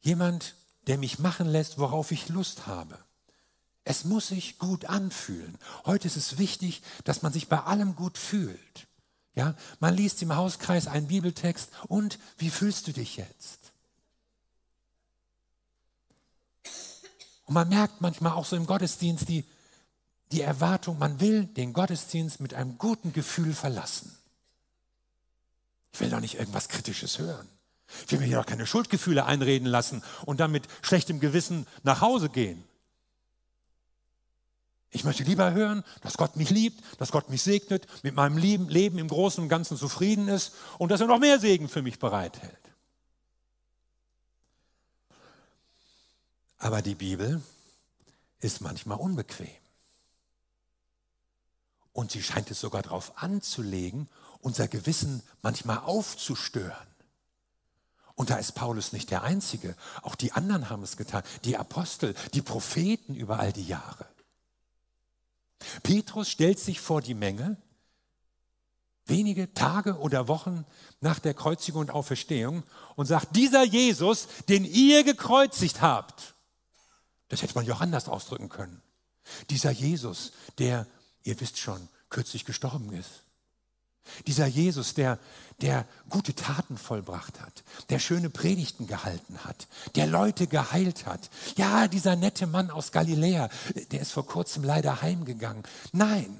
Jemand, 0.00 0.54
der 0.86 0.98
mich 0.98 1.18
machen 1.18 1.46
lässt, 1.46 1.78
worauf 1.78 2.10
ich 2.12 2.28
Lust 2.28 2.66
habe. 2.66 2.98
Es 3.84 4.04
muss 4.04 4.28
sich 4.28 4.58
gut 4.58 4.84
anfühlen. 4.84 5.56
Heute 5.86 6.08
ist 6.08 6.16
es 6.16 6.36
wichtig, 6.36 6.82
dass 7.04 7.22
man 7.22 7.32
sich 7.32 7.48
bei 7.48 7.60
allem 7.60 7.96
gut 7.96 8.18
fühlt. 8.18 8.86
Ja, 9.34 9.54
man 9.80 9.94
liest 9.94 10.20
im 10.20 10.34
Hauskreis 10.34 10.88
einen 10.88 11.06
Bibeltext 11.06 11.70
und 11.86 12.18
wie 12.38 12.50
fühlst 12.50 12.88
du 12.88 12.92
dich 12.92 13.16
jetzt? 13.16 13.72
Und 17.46 17.54
man 17.54 17.68
merkt 17.68 18.00
manchmal 18.00 18.32
auch 18.32 18.44
so 18.44 18.56
im 18.56 18.66
Gottesdienst 18.66 19.28
die, 19.28 19.44
die 20.32 20.42
Erwartung, 20.42 20.98
man 20.98 21.20
will 21.20 21.46
den 21.46 21.72
Gottesdienst 21.72 22.40
mit 22.40 22.52
einem 22.52 22.76
guten 22.76 23.14
Gefühl 23.14 23.54
verlassen. 23.54 24.17
Ich 25.92 26.00
will 26.00 26.10
doch 26.10 26.20
nicht 26.20 26.38
irgendwas 26.38 26.68
Kritisches 26.68 27.18
hören. 27.18 27.48
Ich 28.06 28.12
will 28.12 28.18
mir 28.18 28.26
hier 28.26 28.36
doch 28.36 28.46
keine 28.46 28.66
Schuldgefühle 28.66 29.24
einreden 29.24 29.66
lassen 29.66 30.02
und 30.26 30.40
dann 30.40 30.52
mit 30.52 30.68
schlechtem 30.82 31.20
Gewissen 31.20 31.66
nach 31.82 32.00
Hause 32.00 32.28
gehen. 32.28 32.62
Ich 34.90 35.04
möchte 35.04 35.22
lieber 35.22 35.52
hören, 35.52 35.84
dass 36.00 36.16
Gott 36.16 36.36
mich 36.36 36.50
liebt, 36.50 36.82
dass 36.98 37.12
Gott 37.12 37.28
mich 37.28 37.42
segnet, 37.42 37.86
mit 38.02 38.14
meinem 38.14 38.38
Leben 38.38 38.98
im 38.98 39.08
Großen 39.08 39.42
und 39.42 39.48
Ganzen 39.48 39.76
zufrieden 39.76 40.28
ist 40.28 40.52
und 40.78 40.90
dass 40.90 41.00
er 41.00 41.06
noch 41.06 41.18
mehr 41.18 41.38
Segen 41.38 41.68
für 41.68 41.82
mich 41.82 41.98
bereithält. 41.98 42.58
Aber 46.58 46.82
die 46.82 46.94
Bibel 46.94 47.42
ist 48.40 48.60
manchmal 48.60 48.98
unbequem. 48.98 49.48
Und 51.92 52.12
sie 52.12 52.22
scheint 52.22 52.50
es 52.50 52.60
sogar 52.60 52.82
darauf 52.82 53.22
anzulegen, 53.22 54.08
unser 54.40 54.68
Gewissen 54.68 55.22
manchmal 55.42 55.78
aufzustören. 55.78 56.86
Und 58.14 58.30
da 58.30 58.36
ist 58.36 58.52
Paulus 58.52 58.92
nicht 58.92 59.10
der 59.10 59.22
Einzige. 59.22 59.76
Auch 60.02 60.16
die 60.16 60.32
anderen 60.32 60.70
haben 60.70 60.82
es 60.82 60.96
getan. 60.96 61.22
Die 61.44 61.56
Apostel, 61.56 62.14
die 62.34 62.42
Propheten 62.42 63.14
über 63.14 63.38
all 63.38 63.52
die 63.52 63.66
Jahre. 63.66 64.06
Petrus 65.82 66.28
stellt 66.28 66.58
sich 66.58 66.80
vor 66.80 67.00
die 67.00 67.14
Menge, 67.14 67.56
wenige 69.06 69.54
Tage 69.54 69.98
oder 69.98 70.28
Wochen 70.28 70.64
nach 71.00 71.18
der 71.18 71.34
Kreuzigung 71.34 71.82
und 71.82 71.90
Auferstehung 71.90 72.64
und 72.96 73.06
sagt, 73.06 73.36
dieser 73.36 73.62
Jesus, 73.62 74.28
den 74.48 74.64
ihr 74.64 75.04
gekreuzigt 75.04 75.80
habt, 75.80 76.34
das 77.28 77.42
hätte 77.42 77.54
man 77.54 77.66
ja 77.66 77.74
auch 77.74 77.80
anders 77.80 78.08
ausdrücken 78.08 78.48
können. 78.48 78.82
Dieser 79.50 79.70
Jesus, 79.70 80.32
der, 80.58 80.86
ihr 81.22 81.40
wisst 81.40 81.58
schon, 81.58 81.88
kürzlich 82.10 82.44
gestorben 82.44 82.92
ist. 82.92 83.22
Dieser 84.26 84.46
Jesus, 84.46 84.94
der, 84.94 85.18
der 85.60 85.86
gute 86.08 86.34
Taten 86.34 86.76
vollbracht 86.76 87.40
hat, 87.40 87.64
der 87.90 87.98
schöne 87.98 88.30
Predigten 88.30 88.86
gehalten 88.86 89.38
hat, 89.44 89.66
der 89.94 90.06
Leute 90.06 90.46
geheilt 90.46 91.06
hat. 91.06 91.30
Ja, 91.56 91.88
dieser 91.88 92.16
nette 92.16 92.46
Mann 92.46 92.70
aus 92.70 92.92
Galiläa, 92.92 93.48
der 93.92 94.00
ist 94.00 94.12
vor 94.12 94.26
kurzem 94.26 94.64
leider 94.64 95.02
heimgegangen. 95.02 95.62
Nein. 95.92 96.36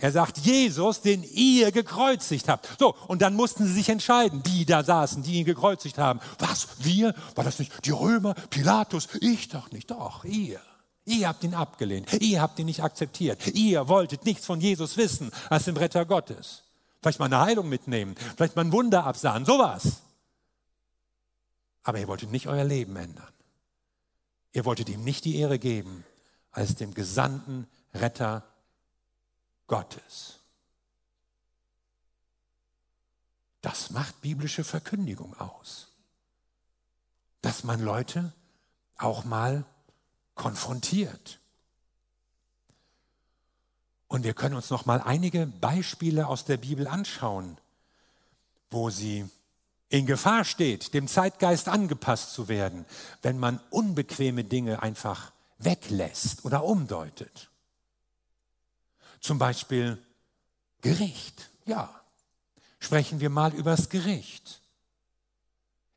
Er 0.00 0.12
sagt, 0.12 0.38
Jesus, 0.38 1.00
den 1.00 1.24
ihr 1.24 1.72
gekreuzigt 1.72 2.48
habt. 2.48 2.68
So, 2.78 2.94
und 3.08 3.20
dann 3.20 3.34
mussten 3.34 3.66
sie 3.66 3.72
sich 3.72 3.88
entscheiden, 3.88 4.44
die 4.44 4.64
da 4.64 4.84
saßen, 4.84 5.24
die 5.24 5.34
ihn 5.34 5.44
gekreuzigt 5.44 5.98
haben. 5.98 6.20
Was? 6.38 6.68
Wir? 6.78 7.14
War 7.34 7.42
das 7.42 7.58
nicht 7.58 7.84
die 7.84 7.90
Römer? 7.90 8.34
Pilatus? 8.34 9.08
Ich 9.20 9.48
doch 9.48 9.72
nicht. 9.72 9.90
Doch, 9.90 10.24
ihr. 10.24 10.60
Ihr 11.08 11.28
habt 11.28 11.42
ihn 11.42 11.54
abgelehnt. 11.54 12.12
Ihr 12.20 12.42
habt 12.42 12.58
ihn 12.58 12.66
nicht 12.66 12.82
akzeptiert. 12.82 13.46
Ihr 13.48 13.88
wolltet 13.88 14.24
nichts 14.24 14.44
von 14.44 14.60
Jesus 14.60 14.96
wissen 14.96 15.30
als 15.48 15.64
den 15.64 15.76
Retter 15.76 16.04
Gottes. 16.04 16.64
Vielleicht 17.00 17.18
mal 17.18 17.26
eine 17.26 17.40
Heilung 17.40 17.68
mitnehmen, 17.68 18.14
vielleicht 18.36 18.56
mal 18.56 18.64
ein 18.64 18.72
Wunder 18.72 19.04
absahen, 19.04 19.44
sowas. 19.44 20.02
Aber 21.82 21.98
ihr 21.98 22.08
wolltet 22.08 22.30
nicht 22.30 22.48
euer 22.48 22.64
Leben 22.64 22.96
ändern. 22.96 23.32
Ihr 24.52 24.64
wolltet 24.64 24.88
ihm 24.88 25.04
nicht 25.04 25.24
die 25.24 25.36
Ehre 25.38 25.58
geben 25.58 26.04
als 26.50 26.74
dem 26.74 26.92
gesandten 26.92 27.66
Retter 27.94 28.44
Gottes. 29.66 30.40
Das 33.62 33.90
macht 33.90 34.20
biblische 34.20 34.64
Verkündigung 34.64 35.34
aus. 35.38 35.88
Dass 37.40 37.64
man 37.64 37.80
Leute 37.80 38.32
auch 38.96 39.24
mal 39.24 39.64
konfrontiert. 40.38 41.38
Und 44.06 44.24
wir 44.24 44.32
können 44.32 44.54
uns 44.54 44.70
noch 44.70 44.86
mal 44.86 45.02
einige 45.02 45.46
Beispiele 45.46 46.26
aus 46.26 46.46
der 46.46 46.56
Bibel 46.56 46.88
anschauen, 46.88 47.58
wo 48.70 48.88
sie 48.88 49.28
in 49.90 50.06
Gefahr 50.06 50.44
steht, 50.44 50.94
dem 50.94 51.08
Zeitgeist 51.08 51.68
angepasst 51.68 52.32
zu 52.32 52.48
werden, 52.48 52.86
wenn 53.20 53.38
man 53.38 53.60
unbequeme 53.70 54.44
Dinge 54.44 54.82
einfach 54.82 55.32
weglässt 55.58 56.44
oder 56.44 56.64
umdeutet. 56.64 57.50
Zum 59.20 59.38
Beispiel 59.38 59.98
Gericht. 60.80 61.50
Ja, 61.66 62.00
sprechen 62.78 63.20
wir 63.20 63.30
mal 63.30 63.52
über 63.54 63.72
das 63.72 63.88
Gericht. 63.88 64.60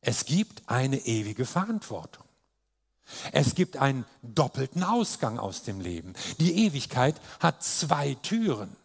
Es 0.01 0.25
gibt 0.25 0.67
eine 0.67 0.97
ewige 0.97 1.45
Verantwortung. 1.45 2.25
Es 3.31 3.55
gibt 3.55 3.77
einen 3.77 4.05
doppelten 4.21 4.83
Ausgang 4.83 5.39
aus 5.39 5.63
dem 5.63 5.79
Leben. 5.79 6.13
Die 6.39 6.65
Ewigkeit 6.65 7.19
hat 7.39 7.63
zwei 7.63 8.15
Türen. 8.15 8.75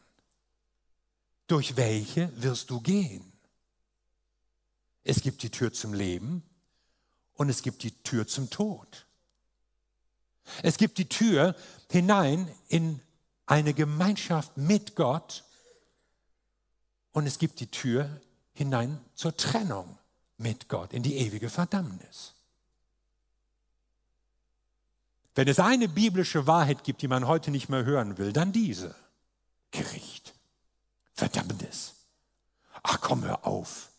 Durch 1.46 1.76
welche 1.76 2.30
wirst 2.40 2.70
du 2.70 2.80
gehen? 2.80 3.32
Es 5.04 5.20
gibt 5.20 5.42
die 5.42 5.50
Tür 5.50 5.72
zum 5.72 5.94
Leben 5.94 6.42
und 7.34 7.48
es 7.48 7.62
gibt 7.62 7.82
die 7.84 7.92
Tür 8.02 8.26
zum 8.26 8.50
Tod. 8.50 9.06
Es 10.62 10.78
gibt 10.78 10.98
die 10.98 11.08
Tür 11.08 11.54
hinein 11.90 12.50
in 12.68 13.00
eine 13.46 13.74
Gemeinschaft 13.74 14.56
mit 14.56 14.96
Gott 14.96 15.44
und 17.12 17.26
es 17.26 17.38
gibt 17.38 17.60
die 17.60 17.70
Tür 17.70 18.20
hinein 18.52 19.00
zur 19.14 19.36
Trennung 19.36 19.98
mit 20.38 20.68
Gott, 20.68 20.92
in 20.92 21.02
die 21.02 21.16
ewige 21.16 21.48
Verdammnis. 21.50 22.35
Wenn 25.36 25.48
es 25.48 25.60
eine 25.60 25.86
biblische 25.86 26.46
Wahrheit 26.46 26.82
gibt, 26.82 27.02
die 27.02 27.08
man 27.08 27.26
heute 27.26 27.50
nicht 27.50 27.68
mehr 27.68 27.84
hören 27.84 28.16
will, 28.16 28.32
dann 28.32 28.52
diese. 28.52 28.94
Gericht. 29.70 30.34
Verdammnis. 31.12 31.94
Ach 32.82 33.02
komm, 33.02 33.22
hör 33.22 33.46
auf. 33.46 33.90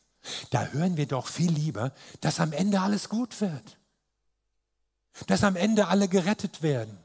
Da 0.50 0.65
hören 0.65 0.98
wir 0.98 1.06
doch 1.06 1.27
viel 1.27 1.51
lieber, 1.51 1.94
dass 2.22 2.39
am 2.39 2.53
Ende 2.53 2.82
alles 2.82 3.08
gut 3.08 3.39
wird. 3.39 3.77
Dass 5.27 5.44
am 5.44 5.56
Ende 5.56 5.88
alle 5.88 6.08
gerettet 6.08 6.63
werden. 6.63 6.98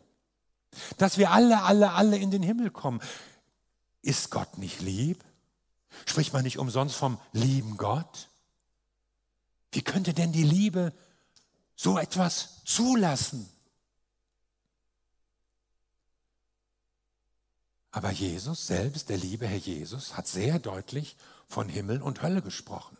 Dass 0.97 1.19
wir 1.19 1.31
alle, 1.31 1.63
alle, 1.63 1.93
alle 1.93 2.17
in 2.17 2.31
den 2.31 2.43
Himmel 2.43 2.71
kommen. 2.71 3.03
Ist 4.01 4.31
Gott 4.31 4.57
nicht 4.57 4.81
lieb? 4.81 5.23
Spricht 6.07 6.33
man 6.33 6.43
nicht 6.43 6.59
umsonst 6.59 6.97
vom 6.97 7.19
lieben 7.33 7.77
Gott? 7.77 8.31
Wie 9.73 9.83
könnte 9.83 10.15
denn 10.15 10.33
die 10.33 10.43
Liebe 10.43 10.95
so 11.77 11.99
etwas 11.99 12.65
zulassen? 12.65 13.52
Aber 17.93 18.11
Jesus 18.11 18.67
selbst, 18.67 19.11
der 19.11 19.19
liebe 19.19 19.47
Herr 19.47 19.59
Jesus, 19.59 20.17
hat 20.17 20.27
sehr 20.27 20.59
deutlich 20.59 21.17
von 21.47 21.69
Himmel 21.69 22.01
und 22.01 22.23
Hölle 22.23 22.41
gesprochen. 22.41 22.97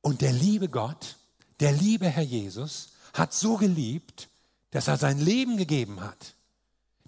Und 0.00 0.20
der 0.20 0.32
liebe 0.32 0.68
Gott, 0.68 1.16
der 1.60 1.72
liebe 1.72 2.08
Herr 2.08 2.22
Jesus, 2.22 2.92
hat 3.12 3.34
so 3.34 3.56
geliebt, 3.56 4.28
dass 4.70 4.88
er 4.88 4.96
sein 4.96 5.18
Leben 5.18 5.56
gegeben 5.56 6.00
hat, 6.00 6.34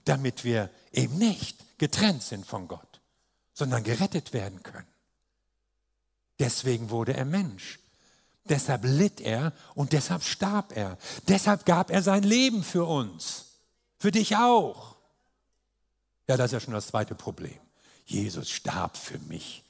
damit 0.04 0.44
wir 0.44 0.70
eben 0.92 1.16
nicht 1.16 1.78
getrennt 1.78 2.22
sind 2.22 2.44
von 2.44 2.66
Gott, 2.66 3.00
sondern 3.52 3.84
gerettet 3.84 4.32
werden 4.32 4.62
können. 4.62 4.86
Deswegen 6.40 6.90
wurde 6.90 7.14
er 7.14 7.24
Mensch. 7.24 7.78
Deshalb 8.44 8.84
litt 8.84 9.20
er 9.20 9.52
und 9.74 9.92
deshalb 9.92 10.24
starb 10.24 10.76
er. 10.76 10.98
Deshalb 11.28 11.64
gab 11.64 11.90
er 11.90 12.02
sein 12.02 12.24
Leben 12.24 12.62
für 12.64 12.84
uns. 12.84 13.53
Für 14.04 14.12
dich 14.12 14.36
auch. 14.36 14.96
Ja, 16.28 16.36
das 16.36 16.48
ist 16.48 16.52
ja 16.52 16.60
schon 16.60 16.74
das 16.74 16.88
zweite 16.88 17.14
Problem. 17.14 17.58
Jesus 18.04 18.50
starb 18.50 18.98
für 18.98 19.18
mich. 19.20 19.64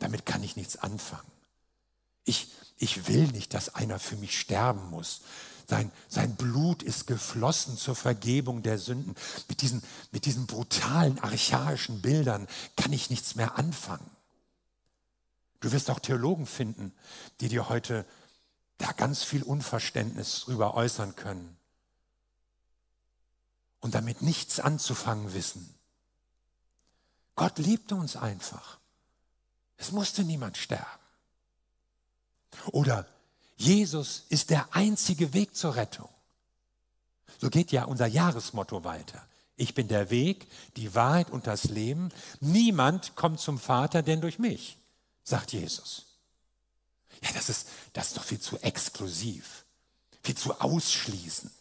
Damit 0.00 0.26
kann 0.26 0.42
ich 0.42 0.56
nichts 0.56 0.78
anfangen. 0.78 1.30
Ich, 2.24 2.48
ich 2.76 3.06
will 3.06 3.28
nicht, 3.28 3.54
dass 3.54 3.76
einer 3.76 4.00
für 4.00 4.16
mich 4.16 4.36
sterben 4.36 4.90
muss. 4.90 5.20
Sein, 5.68 5.92
sein 6.08 6.34
Blut 6.34 6.82
ist 6.82 7.06
geflossen 7.06 7.76
zur 7.76 7.94
Vergebung 7.94 8.64
der 8.64 8.78
Sünden. 8.78 9.14
Mit 9.48 9.62
diesen, 9.62 9.80
mit 10.10 10.26
diesen 10.26 10.48
brutalen, 10.48 11.20
archaischen 11.20 12.02
Bildern 12.02 12.48
kann 12.76 12.92
ich 12.92 13.10
nichts 13.10 13.36
mehr 13.36 13.56
anfangen. 13.58 14.10
Du 15.60 15.70
wirst 15.70 15.88
auch 15.88 16.00
Theologen 16.00 16.46
finden, 16.46 16.92
die 17.40 17.46
dir 17.46 17.68
heute 17.68 18.06
da 18.78 18.90
ganz 18.90 19.22
viel 19.22 19.44
Unverständnis 19.44 20.46
drüber 20.46 20.74
äußern 20.74 21.14
können 21.14 21.61
und 23.82 23.94
damit 23.94 24.22
nichts 24.22 24.60
anzufangen 24.60 25.34
wissen. 25.34 25.74
Gott 27.34 27.58
liebte 27.58 27.94
uns 27.94 28.16
einfach. 28.16 28.78
Es 29.76 29.92
musste 29.92 30.24
niemand 30.24 30.56
sterben. 30.56 30.86
Oder 32.66 33.06
Jesus 33.56 34.24
ist 34.28 34.50
der 34.50 34.74
einzige 34.74 35.34
Weg 35.34 35.54
zur 35.56 35.74
Rettung. 35.76 36.08
So 37.38 37.50
geht 37.50 37.72
ja 37.72 37.84
unser 37.84 38.06
Jahresmotto 38.06 38.84
weiter. 38.84 39.26
Ich 39.56 39.74
bin 39.74 39.88
der 39.88 40.10
Weg, 40.10 40.46
die 40.76 40.94
Wahrheit 40.94 41.30
und 41.30 41.46
das 41.46 41.64
Leben. 41.64 42.10
Niemand 42.40 43.16
kommt 43.16 43.40
zum 43.40 43.58
Vater 43.58 44.02
denn 44.02 44.20
durch 44.20 44.38
mich, 44.38 44.78
sagt 45.24 45.52
Jesus. 45.52 46.06
Ja, 47.22 47.30
das 47.34 47.48
ist, 47.48 47.68
das 47.92 48.08
ist 48.08 48.16
doch 48.16 48.24
viel 48.24 48.40
zu 48.40 48.58
exklusiv, 48.58 49.64
viel 50.22 50.36
zu 50.36 50.60
ausschließend. 50.60 51.52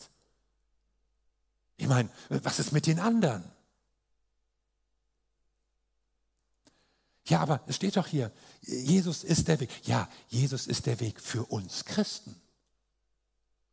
Ich 1.81 1.87
meine, 1.87 2.09
was 2.29 2.59
ist 2.59 2.73
mit 2.73 2.85
den 2.85 2.99
anderen? 2.99 3.43
Ja, 7.25 7.39
aber 7.39 7.61
es 7.65 7.77
steht 7.77 7.97
doch 7.97 8.05
hier, 8.05 8.31
Jesus 8.61 9.23
ist 9.23 9.47
der 9.47 9.59
Weg. 9.59 9.71
Ja, 9.87 10.07
Jesus 10.27 10.67
ist 10.67 10.85
der 10.85 10.99
Weg 10.99 11.19
für 11.19 11.43
uns 11.45 11.85
Christen. 11.85 12.39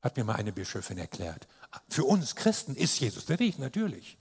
Hat 0.01 0.17
mir 0.17 0.25
mal 0.25 0.37
eine 0.37 0.55
Bischöfin 0.55 0.97
erklärt. 0.97 1.47
Für 1.91 2.05
uns 2.05 2.35
Christen 2.35 2.75
ist 2.77 2.99
Jesus 2.99 3.27
der 3.27 3.41
Weg, 3.41 3.59
natürlich. 3.59 4.17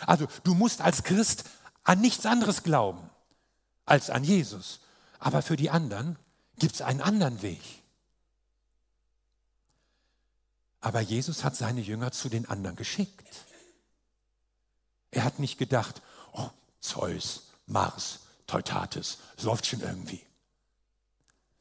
Also 0.00 0.26
du 0.42 0.54
musst 0.54 0.80
als 0.80 1.04
Christ 1.04 1.44
an 1.84 2.00
nichts 2.00 2.26
anderes 2.26 2.64
glauben 2.64 3.08
als 3.84 4.10
an 4.10 4.24
Jesus. 4.24 4.80
Aber 5.20 5.42
für 5.42 5.56
die 5.56 5.70
anderen 5.70 6.18
gibt 6.58 6.74
es 6.74 6.82
einen 6.82 7.02
anderen 7.02 7.40
Weg. 7.42 7.62
Aber 10.80 11.00
Jesus 11.00 11.44
hat 11.44 11.56
seine 11.56 11.80
Jünger 11.80 12.12
zu 12.12 12.28
den 12.28 12.48
anderen 12.48 12.76
geschickt. 12.76 13.26
Er 15.10 15.24
hat 15.24 15.38
nicht 15.38 15.58
gedacht, 15.58 16.02
oh, 16.32 16.50
Zeus, 16.80 17.48
Mars, 17.66 18.20
Teutates, 18.46 19.18
es 19.36 19.44
läuft 19.44 19.66
schon 19.66 19.80
irgendwie. 19.80 20.22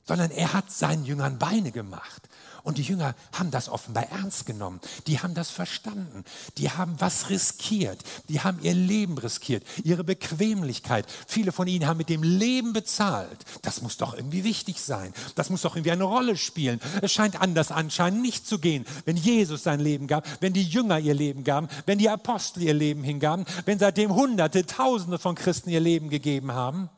Sondern 0.05 0.31
er 0.31 0.53
hat 0.53 0.71
seinen 0.71 1.05
Jüngern 1.05 1.39
Beine 1.39 1.71
gemacht. 1.71 2.29
Und 2.67 2.77
die 2.77 2.81
Jünger 2.81 3.15
haben 3.31 3.49
das 3.49 3.69
offenbar 3.69 4.09
ernst 4.11 4.45
genommen. 4.45 4.81
Die 5.07 5.21
haben 5.21 5.33
das 5.33 5.49
verstanden. 5.49 6.25
Die 6.57 6.69
haben 6.69 6.95
was 6.99 7.29
riskiert. 7.29 7.97
Die 8.27 8.41
haben 8.41 8.59
ihr 8.61 8.73
Leben 8.73 9.17
riskiert, 9.17 9.63
ihre 9.85 10.03
Bequemlichkeit. 10.03 11.05
Viele 11.27 11.53
von 11.53 11.69
ihnen 11.69 11.87
haben 11.87 11.95
mit 11.95 12.09
dem 12.09 12.23
Leben 12.23 12.73
bezahlt. 12.73 13.45
Das 13.61 13.81
muss 13.81 13.95
doch 13.95 14.13
irgendwie 14.13 14.43
wichtig 14.43 14.81
sein. 14.81 15.13
Das 15.35 15.49
muss 15.49 15.61
doch 15.61 15.77
irgendwie 15.77 15.91
eine 15.91 16.03
Rolle 16.03 16.35
spielen. 16.35 16.81
Es 17.01 17.13
scheint 17.13 17.39
anders 17.39 17.71
anscheinend 17.71 18.21
nicht 18.21 18.45
zu 18.45 18.59
gehen, 18.59 18.85
wenn 19.05 19.15
Jesus 19.15 19.63
sein 19.63 19.79
Leben 19.79 20.05
gab, 20.05 20.27
wenn 20.41 20.51
die 20.51 20.63
Jünger 20.63 20.99
ihr 20.99 21.13
Leben 21.13 21.45
gaben, 21.45 21.69
wenn 21.85 21.99
die 21.99 22.09
Apostel 22.09 22.63
ihr 22.63 22.73
Leben 22.73 23.01
hingaben, 23.01 23.45
wenn 23.63 23.79
seitdem 23.79 24.13
Hunderte, 24.13 24.65
Tausende 24.65 25.19
von 25.19 25.35
Christen 25.35 25.69
ihr 25.69 25.79
Leben 25.79 26.09
gegeben 26.09 26.51
haben. 26.51 26.89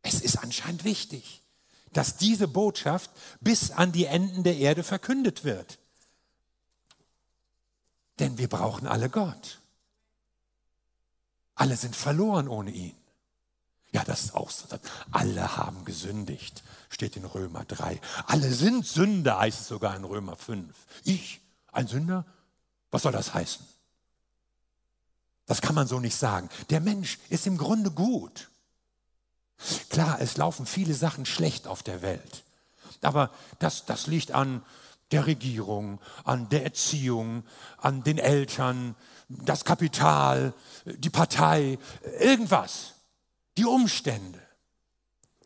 Es 0.00 0.22
ist 0.22 0.38
anscheinend 0.38 0.84
wichtig 0.84 1.39
dass 1.92 2.16
diese 2.16 2.48
Botschaft 2.48 3.10
bis 3.40 3.70
an 3.70 3.92
die 3.92 4.06
Enden 4.06 4.42
der 4.42 4.56
Erde 4.56 4.82
verkündet 4.82 5.44
wird. 5.44 5.78
Denn 8.18 8.38
wir 8.38 8.48
brauchen 8.48 8.86
alle 8.86 9.08
Gott. 9.08 9.60
Alle 11.54 11.76
sind 11.76 11.96
verloren 11.96 12.48
ohne 12.48 12.70
ihn. 12.70 12.94
Ja, 13.92 14.04
das 14.04 14.24
ist 14.24 14.34
auch 14.34 14.50
so. 14.50 14.66
Alle 15.10 15.56
haben 15.56 15.84
gesündigt, 15.84 16.62
steht 16.90 17.16
in 17.16 17.24
Römer 17.24 17.64
3. 17.64 18.00
Alle 18.26 18.52
sind 18.52 18.86
Sünder, 18.86 19.40
heißt 19.40 19.62
es 19.62 19.68
sogar 19.68 19.96
in 19.96 20.04
Römer 20.04 20.36
5. 20.36 20.74
Ich, 21.04 21.40
ein 21.72 21.88
Sünder? 21.88 22.24
Was 22.90 23.02
soll 23.02 23.12
das 23.12 23.34
heißen? 23.34 23.66
Das 25.46 25.60
kann 25.60 25.74
man 25.74 25.88
so 25.88 25.98
nicht 25.98 26.14
sagen. 26.14 26.48
Der 26.70 26.80
Mensch 26.80 27.18
ist 27.28 27.46
im 27.46 27.58
Grunde 27.58 27.90
gut. 27.90 28.49
Klar, 29.88 30.20
es 30.20 30.36
laufen 30.36 30.66
viele 30.66 30.94
Sachen 30.94 31.26
schlecht 31.26 31.66
auf 31.66 31.82
der 31.82 32.02
Welt. 32.02 32.44
Aber 33.02 33.30
das, 33.58 33.86
das 33.86 34.06
liegt 34.06 34.32
an 34.32 34.62
der 35.10 35.26
Regierung, 35.26 36.00
an 36.24 36.48
der 36.48 36.64
Erziehung, 36.64 37.44
an 37.78 38.02
den 38.02 38.18
Eltern, 38.18 38.94
das 39.28 39.64
Kapital, 39.64 40.52
die 40.84 41.10
Partei, 41.10 41.78
irgendwas, 42.20 42.94
die 43.56 43.64
Umstände. 43.64 44.40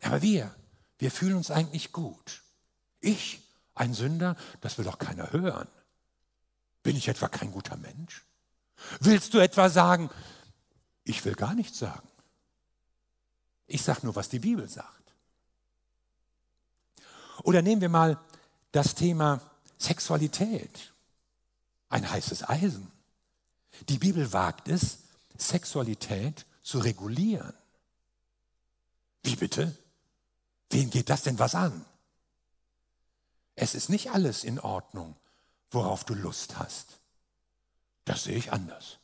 Aber 0.01 0.21
wir, 0.21 0.53
wir 0.99 1.11
fühlen 1.11 1.35
uns 1.35 1.51
eigentlich 1.51 1.91
gut. 1.91 2.43
Ich, 3.01 3.41
ein 3.73 3.93
Sünder, 3.93 4.35
das 4.61 4.77
will 4.77 4.85
doch 4.85 4.99
keiner 4.99 5.31
hören. 5.31 5.67
Bin 6.83 6.95
ich 6.95 7.07
etwa 7.07 7.27
kein 7.27 7.51
guter 7.51 7.77
Mensch? 7.77 8.23
Willst 8.99 9.33
du 9.33 9.39
etwa 9.39 9.69
sagen, 9.69 10.09
ich 11.03 11.23
will 11.25 11.35
gar 11.35 11.55
nichts 11.55 11.79
sagen? 11.79 12.07
Ich 13.67 13.81
sage 13.81 14.01
nur, 14.03 14.15
was 14.15 14.29
die 14.29 14.39
Bibel 14.39 14.67
sagt. 14.67 15.13
Oder 17.43 17.61
nehmen 17.61 17.81
wir 17.81 17.89
mal 17.89 18.19
das 18.71 18.95
Thema 18.95 19.41
Sexualität, 19.77 20.93
ein 21.89 22.09
heißes 22.09 22.47
Eisen. 22.47 22.91
Die 23.89 23.97
Bibel 23.97 24.31
wagt 24.33 24.67
es, 24.67 24.99
Sexualität 25.37 26.45
zu 26.61 26.79
regulieren. 26.79 27.53
Wie 29.23 29.35
bitte? 29.35 29.75
Wen 30.69 30.89
geht 30.89 31.09
das 31.09 31.23
denn 31.23 31.39
was 31.39 31.55
an? 31.55 31.85
Es 33.55 33.75
ist 33.75 33.89
nicht 33.89 34.11
alles 34.11 34.43
in 34.43 34.59
Ordnung, 34.59 35.15
worauf 35.71 36.03
du 36.03 36.13
Lust 36.13 36.57
hast. 36.57 36.99
Das 38.05 38.23
sehe 38.23 38.37
ich 38.37 38.51
anders. 38.51 38.99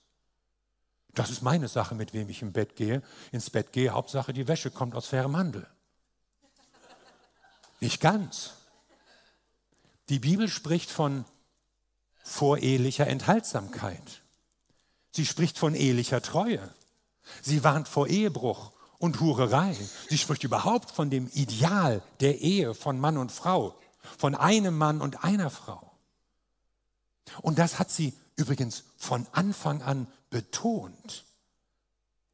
Das 1.13 1.29
ist 1.29 1.41
meine 1.41 1.67
Sache, 1.67 1.95
mit 1.95 2.13
wem 2.13 2.29
ich 2.29 2.41
im 2.41 2.53
Bett 2.53 2.75
gehe, 2.75 3.01
ins 3.31 3.49
Bett 3.49 3.73
gehe. 3.73 3.91
Hauptsache, 3.91 4.33
die 4.33 4.47
Wäsche 4.47 4.71
kommt 4.71 4.95
aus 4.95 5.07
fairem 5.07 5.35
Handel. 5.35 5.67
Nicht 7.79 7.99
ganz. 7.99 8.53
Die 10.09 10.19
Bibel 10.19 10.47
spricht 10.47 10.89
von 10.89 11.25
vorehelicher 12.23 13.07
Enthaltsamkeit. 13.07 14.21
Sie 15.11 15.25
spricht 15.25 15.57
von 15.57 15.75
ehelicher 15.75 16.21
Treue. 16.21 16.73
Sie 17.41 17.63
warnt 17.63 17.87
vor 17.87 18.07
Ehebruch 18.07 18.71
und 18.97 19.19
Hurerei. 19.19 19.75
Sie 20.09 20.17
spricht 20.17 20.43
überhaupt 20.43 20.91
von 20.91 21.09
dem 21.09 21.27
Ideal 21.33 22.01
der 22.19 22.39
Ehe 22.39 22.73
von 22.73 22.99
Mann 22.99 23.17
und 23.17 23.31
Frau, 23.31 23.75
von 24.17 24.35
einem 24.35 24.77
Mann 24.77 25.01
und 25.01 25.23
einer 25.23 25.49
Frau. 25.49 25.91
Und 27.41 27.59
das 27.59 27.79
hat 27.79 27.91
sie 27.91 28.13
übrigens 28.41 28.83
von 28.97 29.25
Anfang 29.31 29.81
an 29.81 30.07
betont. 30.29 31.25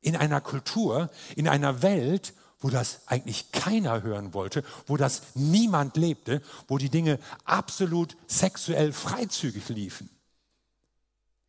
In 0.02 0.16
einer 0.16 0.42
Kultur, 0.42 1.10
in 1.36 1.48
einer 1.48 1.82
Welt, 1.82 2.34
wo 2.60 2.70
das 2.70 3.08
eigentlich 3.08 3.52
keiner 3.52 4.02
hören 4.02 4.34
wollte, 4.34 4.64
wo 4.88 4.98
das 4.98 5.36
niemand 5.36 5.98
lebte, 5.98 6.42
wo 6.68 6.78
die 6.78 6.90
Dinge 6.90 7.20
absolut 7.44 8.18
sexuell 8.28 8.94
freizügig 8.94 9.70
liefen 9.70 10.10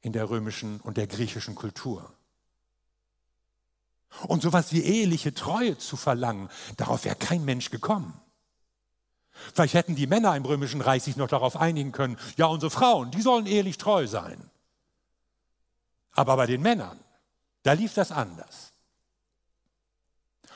in 0.00 0.12
der 0.12 0.28
römischen 0.28 0.80
und 0.80 0.96
der 0.96 1.06
griechischen 1.06 1.54
Kultur. 1.54 2.12
Und 4.26 4.42
sowas 4.42 4.72
wie 4.72 4.82
eheliche 4.82 5.34
Treue 5.34 5.78
zu 5.78 5.96
verlangen, 5.96 6.48
darauf 6.76 7.04
wäre 7.04 7.16
kein 7.16 7.44
Mensch 7.44 7.70
gekommen. 7.70 8.20
Vielleicht 9.54 9.74
hätten 9.74 9.94
die 9.94 10.06
Männer 10.06 10.36
im 10.36 10.44
römischen 10.44 10.80
Reich 10.80 11.02
sich 11.02 11.16
noch 11.16 11.28
darauf 11.28 11.56
einigen 11.56 11.92
können, 11.92 12.18
ja, 12.36 12.46
unsere 12.46 12.70
Frauen, 12.70 13.10
die 13.10 13.22
sollen 13.22 13.46
ehelich 13.46 13.78
treu 13.78 14.06
sein. 14.06 14.50
Aber 16.12 16.36
bei 16.36 16.46
den 16.46 16.62
Männern, 16.62 16.98
da 17.62 17.72
lief 17.72 17.94
das 17.94 18.12
anders. 18.12 18.72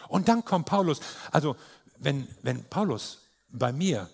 Und 0.08 0.28
dann 0.28 0.44
kommt 0.44 0.66
Paulus, 0.66 1.00
also 1.30 1.56
wenn, 1.98 2.28
wenn 2.42 2.64
Paulus 2.64 3.18
bei 3.48 3.72
mir 3.72 4.10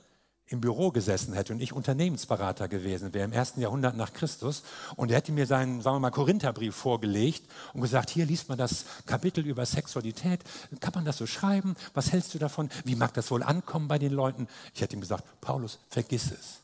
im 0.48 0.60
Büro 0.60 0.90
gesessen 0.90 1.34
hätte 1.34 1.52
und 1.52 1.60
ich 1.60 1.72
Unternehmensberater 1.72 2.68
gewesen 2.68 3.12
wäre 3.12 3.26
im 3.26 3.32
ersten 3.32 3.60
Jahrhundert 3.60 3.96
nach 3.96 4.12
Christus 4.12 4.62
und 4.96 5.10
er 5.10 5.18
hätte 5.18 5.32
mir 5.32 5.46
seinen, 5.46 5.82
sagen 5.82 5.96
wir 5.96 6.00
mal, 6.00 6.10
Korintherbrief 6.10 6.74
vorgelegt 6.74 7.42
und 7.74 7.82
gesagt, 7.82 8.10
hier 8.10 8.24
liest 8.24 8.48
man 8.48 8.56
das 8.56 8.86
Kapitel 9.04 9.46
über 9.46 9.66
Sexualität, 9.66 10.40
kann 10.80 10.94
man 10.94 11.04
das 11.04 11.18
so 11.18 11.26
schreiben? 11.26 11.76
Was 11.92 12.12
hältst 12.12 12.34
du 12.34 12.38
davon? 12.38 12.70
Wie 12.84 12.96
mag 12.96 13.12
das 13.14 13.30
wohl 13.30 13.42
ankommen 13.42 13.88
bei 13.88 13.98
den 13.98 14.12
Leuten? 14.12 14.48
Ich 14.74 14.80
hätte 14.80 14.96
ihm 14.96 15.00
gesagt, 15.00 15.24
Paulus, 15.40 15.78
vergiss 15.90 16.30
es. 16.30 16.60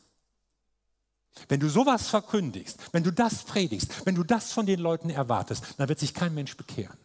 Wenn 1.47 1.59
du 1.59 1.69
sowas 1.69 2.07
verkündigst, 2.07 2.79
wenn 2.91 3.03
du 3.03 3.11
das 3.11 3.43
predigst, 3.43 4.05
wenn 4.05 4.15
du 4.15 4.23
das 4.23 4.51
von 4.51 4.65
den 4.65 4.79
Leuten 4.79 5.09
erwartest, 5.09 5.63
dann 5.77 5.89
wird 5.89 5.99
sich 5.99 6.13
kein 6.13 6.33
Mensch 6.33 6.57
bekehren. 6.57 6.97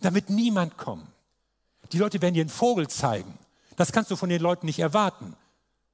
Da 0.00 0.14
wird 0.14 0.30
niemand 0.30 0.76
kommen. 0.76 1.08
Die 1.92 1.98
Leute 1.98 2.22
werden 2.22 2.34
dir 2.34 2.42
einen 2.42 2.50
Vogel 2.50 2.88
zeigen. 2.88 3.38
Das 3.76 3.90
kannst 3.90 4.10
du 4.10 4.16
von 4.16 4.28
den 4.28 4.42
Leuten 4.42 4.66
nicht 4.66 4.78
erwarten 4.78 5.34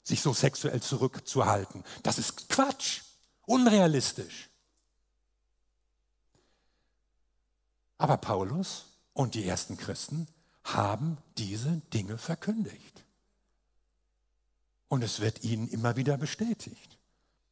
sich 0.06 0.22
so 0.22 0.32
sexuell 0.32 0.80
zurückzuhalten. 0.80 1.82
Das 2.04 2.18
ist 2.18 2.48
Quatsch, 2.48 3.00
unrealistisch. 3.44 4.48
Aber 7.98 8.16
Paulus 8.16 8.84
und 9.14 9.34
die 9.34 9.44
ersten 9.44 9.76
Christen 9.76 10.28
haben 10.62 11.18
diese 11.38 11.82
Dinge 11.92 12.18
verkündigt. 12.18 13.02
Und 14.86 15.02
es 15.02 15.18
wird 15.18 15.42
ihnen 15.42 15.66
immer 15.68 15.96
wieder 15.96 16.16
bestätigt. 16.16 16.98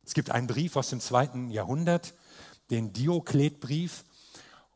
Es 0.05 0.15
gibt 0.15 0.31
einen 0.31 0.47
Brief 0.47 0.77
aus 0.77 0.91
dem 0.91 1.01
zweiten 1.01 1.51
Jahrhundert, 1.51 2.15
den 2.71 2.93
Diokletbrief, 2.93 4.05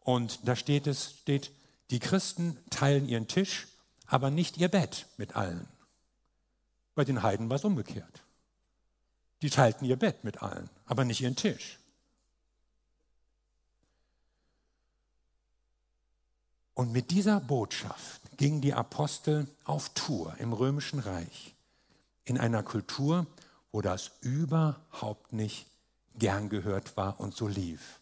und 0.02 0.48
da 0.48 0.56
steht 0.56 0.88
es, 0.88 1.12
steht, 1.20 1.52
die 1.90 2.00
Christen 2.00 2.58
teilen 2.70 3.06
ihren 3.08 3.28
Tisch, 3.28 3.68
aber 4.06 4.30
nicht 4.30 4.56
ihr 4.56 4.68
Bett 4.68 5.06
mit 5.16 5.36
allen. 5.36 5.68
Bei 6.98 7.04
den 7.04 7.22
Heiden 7.22 7.48
war 7.48 7.54
es 7.54 7.64
umgekehrt. 7.64 8.24
Die 9.42 9.50
teilten 9.50 9.84
ihr 9.84 9.94
Bett 9.94 10.24
mit 10.24 10.42
allen, 10.42 10.68
aber 10.84 11.04
nicht 11.04 11.20
ihren 11.20 11.36
Tisch. 11.36 11.78
Und 16.74 16.90
mit 16.90 17.12
dieser 17.12 17.38
Botschaft 17.38 18.20
gingen 18.36 18.60
die 18.60 18.74
Apostel 18.74 19.46
auf 19.62 19.90
Tour 19.90 20.34
im 20.40 20.52
römischen 20.52 20.98
Reich, 20.98 21.54
in 22.24 22.36
einer 22.36 22.64
Kultur, 22.64 23.28
wo 23.70 23.80
das 23.80 24.10
überhaupt 24.22 25.32
nicht 25.32 25.68
gern 26.16 26.48
gehört 26.48 26.96
war 26.96 27.20
und 27.20 27.32
so 27.32 27.46
lief. 27.46 28.00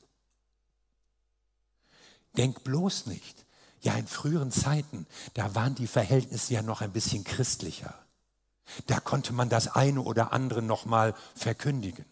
Denk 2.39 2.65
bloß 2.65 3.05
nicht, 3.05 3.45
ja 3.83 3.95
in 3.95 4.07
früheren 4.07 4.51
Zeiten, 4.51 5.07
da 5.35 5.55
waren 5.55 5.75
die 5.75 5.87
Verhältnisse 5.87 6.55
ja 6.55 6.63
noch 6.63 6.81
ein 6.81 6.93
bisschen 6.93 7.25
christlicher. 7.25 8.06
Da 8.87 9.01
konnte 9.01 9.33
man 9.33 9.49
das 9.49 9.69
eine 9.69 10.01
oder 10.01 10.33
andere 10.33 10.63
nochmal 10.63 11.15
verkündigen. 11.35 12.05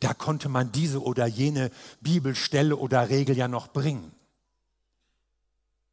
Da 0.00 0.14
konnte 0.14 0.48
man 0.48 0.70
diese 0.72 1.02
oder 1.02 1.26
jene 1.26 1.70
Bibelstelle 2.00 2.76
oder 2.76 3.08
Regel 3.08 3.36
ja 3.36 3.48
noch 3.48 3.68
bringen. 3.68 4.12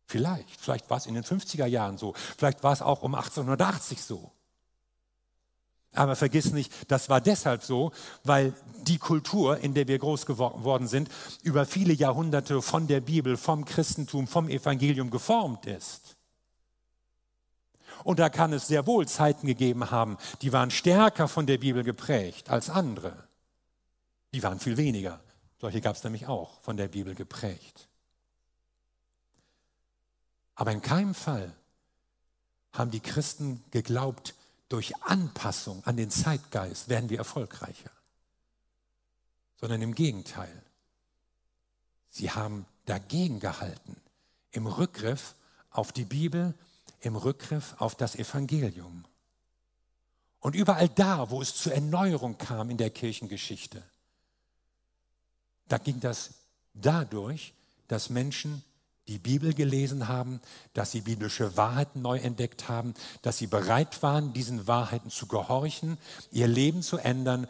Vielleicht, 0.08 0.60
vielleicht 0.60 0.89
war 0.89 0.98
es 0.98 1.08
in 1.08 1.15
den 1.15 1.24
50er 1.24 1.65
Jahren 1.65 1.98
so, 1.98 2.13
vielleicht 2.38 2.63
war 2.63 2.74
es 2.74 2.82
auch 2.82 3.02
um 3.02 3.15
1880 3.15 4.04
so. 4.04 4.32
Aber 5.94 6.15
vergiss 6.15 6.52
nicht, 6.52 6.72
das 6.91 7.10
war 7.10 7.22
deshalb 7.22 7.63
so, 7.63 7.91
weil 8.24 8.54
die 8.82 8.98
Kultur, 8.98 9.60
in 9.60 9.74
der 9.74 9.88
wir 9.88 9.98
groß 9.98 10.26
geworden 10.26 10.88
sind, 10.88 11.10
über 11.41 11.65
viele 11.65 11.94
Jahrhunderte 11.94 12.62
von 12.62 12.88
der 12.88 13.00
Bibel, 13.00 13.38
vom 13.38 13.63
Christentum, 13.63 14.28
vom 14.28 14.50
Evangelium 14.50 15.10
geformt 15.10 15.65
ist. 15.65 16.14
Und 18.04 18.20
da 18.20 18.30
kann 18.30 18.54
es 18.54 18.68
sehr 18.68 18.86
wohl 18.88 19.08
Zeiten 19.08 19.48
gegeben 19.48 19.92
haben, 19.92 20.18
die 20.42 20.54
waren 20.54 20.72
stärker 20.72 21.28
von 21.28 21.48
der 21.48 21.58
Bibel 21.58 21.84
geprägt 21.84 22.50
als 22.50 22.70
andere. 22.70 23.14
Die 24.34 24.44
waren 24.44 24.60
viel 24.60 24.78
weniger. 24.78 25.22
Solche 25.60 25.82
gab 25.82 25.96
es 25.96 26.04
nämlich 26.04 26.28
auch 26.28 26.62
von 26.62 26.78
der 26.78 26.90
Bibel 26.90 27.16
geprägt. 27.16 27.88
Aber 30.56 30.72
in 30.72 30.82
keinem 30.82 31.16
Fall 31.16 31.52
haben 32.72 32.92
die 32.92 33.00
Christen 33.00 33.64
geglaubt, 33.72 34.36
durch 34.70 34.96
Anpassung 35.04 35.84
an 35.86 35.96
den 35.96 36.10
Zeitgeist 36.10 36.90
werden 36.90 37.10
wir 37.10 37.20
erfolgreicher. 37.20 37.92
Sondern 39.58 39.82
im 39.82 39.94
Gegenteil. 39.94 40.64
Sie 42.10 42.32
haben 42.32 42.66
dagegen 42.86 43.40
gehalten, 43.40 43.96
im 44.52 44.68
Rückgriff 44.68 45.36
auf 45.70 45.92
die 45.92 46.06
Bibel 46.06 46.54
im 47.06 47.15
Rückgriff 47.15 47.76
auf 47.78 47.96
das 47.96 48.15
Evangelium. 48.15 49.06
Und 50.39 50.56
überall 50.56 50.89
da, 50.89 51.30
wo 51.30 51.41
es 51.41 51.56
zur 51.56 51.74
Erneuerung 51.74 52.38
kam 52.38 52.70
in 52.70 52.78
der 52.78 52.89
Kirchengeschichte, 52.89 53.84
da 55.68 55.78
ging 55.78 56.00
das 56.00 56.36
dadurch, 56.74 57.54
dass 57.88 58.10
Menschen 58.10 58.63
die 59.08 59.20
Bibel 59.20 59.54
gelesen 59.54 60.08
haben, 60.08 60.41
dass 60.74 60.91
sie 60.91 61.02
biblische 61.02 61.56
Wahrheiten 61.58 62.02
neu 62.02 62.18
entdeckt 62.18 62.70
haben, 62.70 62.96
dass 63.22 63.38
sie 63.38 63.48
bereit 63.48 64.02
waren, 64.02 64.34
diesen 64.34 64.68
Wahrheiten 64.68 65.12
zu 65.12 65.28
gehorchen, 65.28 65.98
ihr 66.32 66.48
Leben 66.48 66.82
zu 66.82 66.98
ändern, 66.98 67.48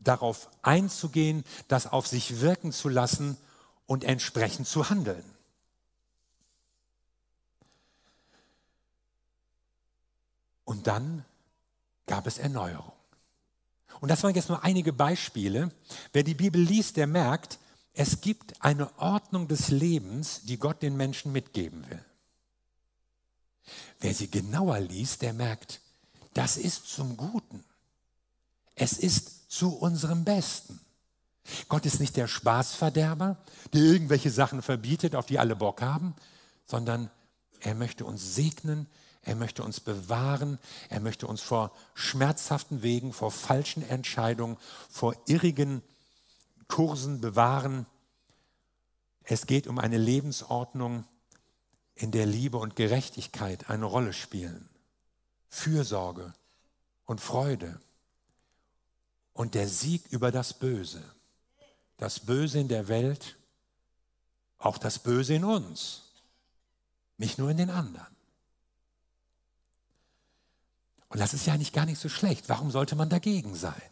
darauf 0.00 0.48
einzugehen, 0.62 1.44
das 1.68 1.86
auf 1.86 2.06
sich 2.06 2.40
wirken 2.40 2.72
zu 2.72 2.88
lassen 2.88 3.36
und 3.86 4.02
entsprechend 4.02 4.66
zu 4.66 4.90
handeln. 4.90 5.24
Und 10.70 10.86
dann 10.86 11.24
gab 12.06 12.28
es 12.28 12.38
Erneuerung. 12.38 12.92
Und 14.00 14.08
das 14.08 14.22
waren 14.22 14.36
jetzt 14.36 14.50
nur 14.50 14.62
einige 14.62 14.92
Beispiele. 14.92 15.72
Wer 16.12 16.22
die 16.22 16.34
Bibel 16.34 16.62
liest, 16.62 16.96
der 16.96 17.08
merkt, 17.08 17.58
es 17.92 18.20
gibt 18.20 18.62
eine 18.62 18.96
Ordnung 18.96 19.48
des 19.48 19.70
Lebens, 19.70 20.42
die 20.44 20.58
Gott 20.58 20.80
den 20.80 20.96
Menschen 20.96 21.32
mitgeben 21.32 21.90
will. 21.90 22.04
Wer 23.98 24.14
sie 24.14 24.30
genauer 24.30 24.78
liest, 24.78 25.22
der 25.22 25.32
merkt, 25.32 25.80
das 26.34 26.56
ist 26.56 26.86
zum 26.86 27.16
Guten. 27.16 27.64
Es 28.76 28.92
ist 28.92 29.50
zu 29.50 29.76
unserem 29.76 30.22
Besten. 30.22 30.78
Gott 31.68 31.84
ist 31.84 31.98
nicht 31.98 32.16
der 32.16 32.28
Spaßverderber, 32.28 33.38
der 33.72 33.80
irgendwelche 33.80 34.30
Sachen 34.30 34.62
verbietet, 34.62 35.16
auf 35.16 35.26
die 35.26 35.40
alle 35.40 35.56
Bock 35.56 35.82
haben, 35.82 36.14
sondern 36.64 37.10
er 37.58 37.74
möchte 37.74 38.04
uns 38.04 38.36
segnen, 38.36 38.86
Er 39.22 39.34
möchte 39.34 39.62
uns 39.62 39.80
bewahren. 39.80 40.58
Er 40.88 41.00
möchte 41.00 41.26
uns 41.26 41.40
vor 41.40 41.72
schmerzhaften 41.94 42.82
Wegen, 42.82 43.12
vor 43.12 43.30
falschen 43.30 43.82
Entscheidungen, 43.82 44.56
vor 44.88 45.14
irrigen 45.26 45.82
Kursen 46.68 47.20
bewahren. 47.20 47.86
Es 49.22 49.46
geht 49.46 49.66
um 49.66 49.78
eine 49.78 49.98
Lebensordnung, 49.98 51.04
in 51.94 52.12
der 52.12 52.24
Liebe 52.24 52.56
und 52.56 52.76
Gerechtigkeit 52.76 53.68
eine 53.68 53.84
Rolle 53.84 54.14
spielen. 54.14 54.70
Fürsorge 55.48 56.32
und 57.04 57.20
Freude 57.20 57.78
und 59.34 59.54
der 59.54 59.68
Sieg 59.68 60.06
über 60.10 60.32
das 60.32 60.54
Böse. 60.54 61.02
Das 61.98 62.20
Böse 62.20 62.58
in 62.58 62.68
der 62.68 62.88
Welt, 62.88 63.36
auch 64.58 64.78
das 64.78 64.98
Böse 64.98 65.34
in 65.34 65.44
uns, 65.44 66.04
nicht 67.18 67.38
nur 67.38 67.50
in 67.50 67.58
den 67.58 67.68
anderen. 67.68 68.16
Und 71.10 71.18
das 71.18 71.34
ist 71.34 71.46
ja 71.46 71.56
nicht 71.56 71.74
gar 71.74 71.86
nicht 71.86 72.00
so 72.00 72.08
schlecht. 72.08 72.48
Warum 72.48 72.70
sollte 72.70 72.94
man 72.94 73.10
dagegen 73.10 73.54
sein? 73.54 73.82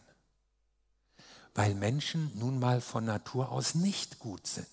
Weil 1.54 1.74
Menschen 1.74 2.30
nun 2.38 2.60
mal 2.60 2.80
von 2.80 3.04
Natur 3.04 3.50
aus 3.50 3.74
nicht 3.74 4.20
gut 4.20 4.46
sind. 4.46 4.66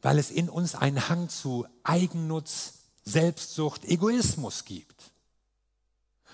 Weil 0.00 0.18
es 0.18 0.30
in 0.30 0.48
uns 0.48 0.74
einen 0.74 1.08
Hang 1.08 1.28
zu 1.28 1.66
Eigennutz, 1.82 2.74
Selbstsucht, 3.04 3.84
Egoismus 3.84 4.64
gibt. 4.64 5.12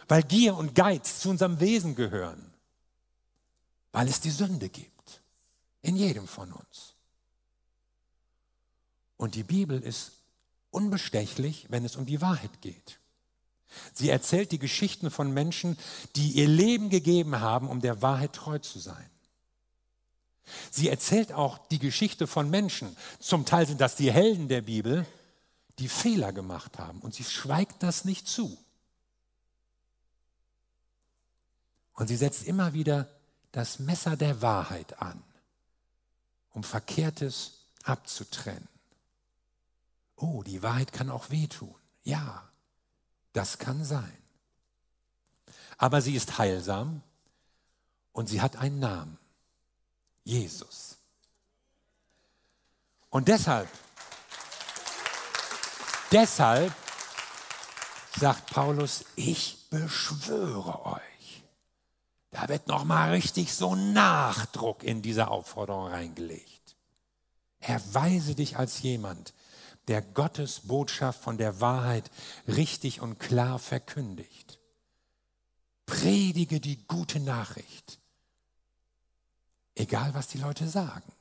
Weil 0.07 0.23
Gier 0.23 0.57
und 0.57 0.77
Geiz 0.77 1.19
zu 1.19 1.31
unserem 1.31 1.59
Wesen 1.59 1.97
gehören. 1.97 2.55
Weil 3.91 4.07
es 4.07 4.21
die 4.21 4.31
Sünde 4.31 4.69
gibt. 4.69 5.21
In 5.83 5.97
jedem 5.97 6.29
von 6.29 6.53
uns. 6.53 6.95
Und 9.17 9.35
die 9.35 9.43
Bibel 9.43 9.83
ist 9.83 10.13
unbestechlich, 10.71 11.67
wenn 11.71 11.85
es 11.85 11.97
um 11.97 12.07
die 12.07 12.21
Wahrheit 12.21 12.61
geht. 12.61 13.01
Sie 13.93 14.09
erzählt 14.11 14.53
die 14.53 14.59
Geschichten 14.59 15.11
von 15.11 15.33
Menschen, 15.33 15.79
die 16.17 16.33
ihr 16.33 16.49
Leben 16.49 16.91
gegeben 16.91 17.41
haben, 17.41 17.69
um 17.69 17.81
der 17.81 18.03
Wahrheit 18.03 18.33
treu 18.33 18.59
zu 18.59 18.79
sein. 18.79 19.09
Sie 20.71 20.89
erzählt 20.89 21.33
auch 21.33 21.67
die 21.69 21.79
Geschichte 21.79 22.27
von 22.27 22.51
Menschen, 22.51 22.97
zum 23.19 23.45
Teil 23.45 23.67
sind 23.67 23.81
das 23.81 23.97
die 23.97 24.13
Helden 24.13 24.49
der 24.49 24.63
Bibel, 24.63 25.07
die 25.79 25.89
Fehler 25.89 26.33
gemacht 26.33 26.79
haben. 26.79 27.01
Und 27.01 27.15
sie 27.15 27.25
schweigt 27.25 27.83
das 27.83 28.05
nicht 28.05 28.29
zu. 28.29 28.59
Und 31.95 32.09
sie 32.09 32.17
setzt 32.17 32.45
immer 32.45 32.73
wieder 32.73 33.09
das 33.53 33.79
Messer 33.79 34.17
der 34.17 34.43
Wahrheit 34.43 35.01
an, 35.01 35.23
um 36.51 36.65
Verkehrtes 36.65 37.67
abzutrennen. 37.85 38.69
Oh, 40.17 40.43
die 40.43 40.63
Wahrheit 40.63 40.93
kann 40.93 41.11
auch 41.11 41.31
wehtun. 41.31 41.75
Ja, 42.05 42.49
das 43.33 43.59
kann 43.59 43.85
sein. 43.85 44.16
Aber 45.79 46.01
sie 46.01 46.14
ist 46.14 46.38
heilsam 46.38 47.03
und 48.12 48.29
sie 48.29 48.40
hat 48.40 48.57
einen 48.57 48.79
Namen. 48.79 49.18
Jesus. 50.25 50.99
Und 53.11 53.29
deshalb, 53.29 53.68
deshalb 56.12 56.73
sagt 58.18 58.51
Paulus, 58.51 59.05
ich 59.16 59.68
beschwöre 59.71 60.87
euch. 60.87 61.42
Da 62.31 62.49
wird 62.49 62.68
noch 62.68 62.85
mal 62.85 63.11
richtig 63.11 63.53
so 63.55 63.75
Nachdruck 63.75 64.83
in 64.83 65.03
diese 65.03 65.29
Aufforderung 65.29 65.88
reingelegt. 65.88 66.77
Erweise 67.61 68.35
dich 68.35 68.57
als 68.57 68.81
jemand, 68.83 69.35
der 69.88 70.03
Gottes 70.03 70.61
Botschaft 70.61 71.23
von 71.23 71.38
der 71.38 71.61
Wahrheit 71.61 72.11
richtig 72.47 73.01
und 73.01 73.18
klar 73.18 73.59
verkündigt. 73.59 74.59
Predige 75.87 76.61
die 76.61 76.87
gute 76.87 77.21
Nachricht. 77.21 77.99
Egal, 79.75 80.14
was 80.14 80.29
die 80.29 80.38
Leute 80.38 80.68
sagen. 80.68 81.12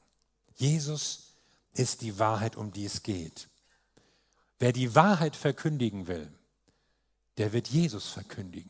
Jesus 0.56 1.36
ist 1.74 2.02
die 2.02 2.20
Wahrheit, 2.20 2.56
um 2.56 2.72
die 2.72 2.86
es 2.86 3.04
geht. 3.04 3.48
Wer 4.60 4.74
die 4.74 4.94
Wahrheit 4.94 5.36
verkündigen 5.36 6.08
will, 6.08 6.32
der 7.38 7.54
wird 7.54 7.68
Jesus 7.68 8.10
verkündigen. 8.10 8.70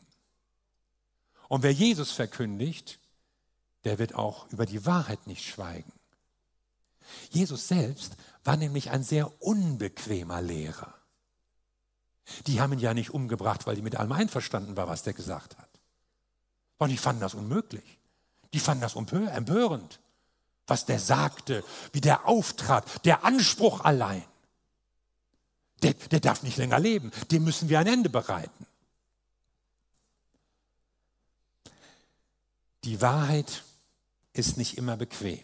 Und 1.48 1.62
wer 1.62 1.72
Jesus 1.72 2.12
verkündigt, 2.12 2.98
der 3.84 3.98
wird 3.98 4.14
auch 4.14 4.50
über 4.50 4.64
die 4.64 4.86
Wahrheit 4.86 5.26
nicht 5.26 5.44
schweigen. 5.44 5.92
Jesus 7.30 7.68
selbst 7.68 8.16
war 8.44 8.56
nämlich 8.56 8.90
ein 8.90 9.02
sehr 9.02 9.42
unbequemer 9.42 10.42
Lehrer. 10.42 10.94
Die 12.46 12.60
haben 12.60 12.72
ihn 12.72 12.78
ja 12.78 12.94
nicht 12.94 13.10
umgebracht, 13.10 13.66
weil 13.66 13.76
die 13.76 13.82
mit 13.82 13.96
allem 13.96 14.12
einverstanden 14.12 14.76
war, 14.76 14.88
was 14.88 15.02
der 15.02 15.12
gesagt 15.12 15.58
hat. 15.58 15.68
Und 16.78 16.88
die 16.88 16.96
fanden 16.96 17.20
das 17.20 17.34
unmöglich. 17.34 17.98
Die 18.52 18.60
fanden 18.60 18.82
das 18.82 18.96
empörend, 18.96 20.00
was 20.66 20.84
der 20.84 20.98
sagte, 20.98 21.64
wie 21.92 22.00
der 22.00 22.26
auftrat, 22.26 23.04
der 23.04 23.24
Anspruch 23.24 23.80
allein. 23.80 24.24
Der, 25.82 25.94
der 25.94 26.20
darf 26.20 26.42
nicht 26.42 26.58
länger 26.58 26.78
leben, 26.78 27.10
dem 27.30 27.44
müssen 27.44 27.68
wir 27.68 27.80
ein 27.80 27.86
Ende 27.86 28.08
bereiten. 28.08 28.66
Die 32.84 33.00
Wahrheit 33.00 33.64
ist 34.32 34.56
nicht 34.56 34.76
immer 34.76 34.96
bequem. 34.96 35.42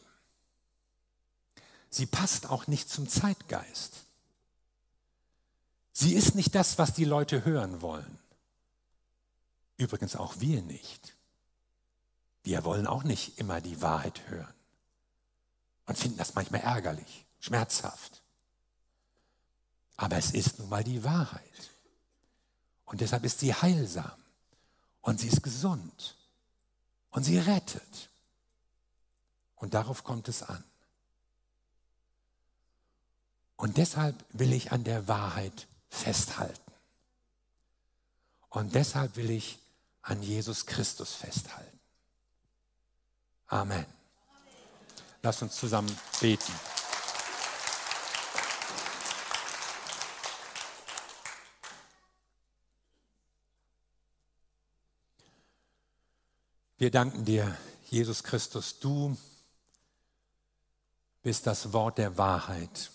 Sie 1.91 2.07
passt 2.07 2.47
auch 2.47 2.67
nicht 2.67 2.91
zum 2.91 3.09
Zeitgeist. 3.09 4.05
Sie 5.93 6.15
ist 6.15 6.35
nicht 6.35 6.55
das, 6.55 6.79
was 6.79 6.95
die 6.95 7.05
Leute 7.05 7.45
hören 7.45 7.81
wollen. 7.81 8.19
Übrigens 9.77 10.17
auch 10.17 10.39
wir 10.39 10.63
nicht. 10.63 11.17
Wir 12.43 12.65
wollen 12.65 12.87
auch 12.87 13.05
nicht 13.05 13.39
immer 13.39 13.61
die 13.61 13.83
Wahrheit 13.83 14.29
hören 14.29 14.55
und 15.87 15.99
finden 15.99 16.19
das 16.19 16.35
manchmal 16.35 16.61
ärgerlich, 16.61 17.27
schmerzhaft. 17.41 18.23
Aber 19.97 20.17
es 20.17 20.31
ist 20.33 20.59
nun 20.59 20.69
mal 20.69 20.85
die 20.85 21.03
Wahrheit. 21.03 21.71
Und 22.85 23.01
deshalb 23.01 23.25
ist 23.25 23.41
sie 23.41 23.53
heilsam 23.53 24.23
und 25.01 25.21
sie 25.21 25.29
ist 25.29 25.43
gesund 25.43 26.17
und 27.11 27.25
sie 27.25 27.39
rettet. 27.39 28.11
Und 29.57 29.75
darauf 29.75 30.05
kommt 30.05 30.29
es 30.29 30.43
an. 30.43 30.63
Und 33.59 33.77
deshalb 33.77 34.15
will 34.31 34.53
ich 34.53 34.71
an 34.71 34.85
der 34.85 35.09
Wahrheit 35.09 35.67
festhalten. 35.91 36.73
Und 38.51 38.77
deshalb 38.77 39.17
will 39.17 39.31
ich 39.31 39.59
an 40.01 40.23
Jesus 40.23 40.65
Christus 40.65 41.13
festhalten. 41.13 41.81
Amen. 43.49 43.85
Lass 45.23 45.43
uns 45.43 45.57
zusammen 45.57 45.95
beten. 46.21 46.53
Wir 56.77 56.93
danken 56.93 57.25
dir, 57.25 57.59
Jesus 57.91 58.23
Christus, 58.23 58.79
du 58.79 59.17
bist 61.23 61.45
das 61.49 61.73
Wort 61.73 61.99
der 61.99 62.17
Wahrheit 62.17 62.93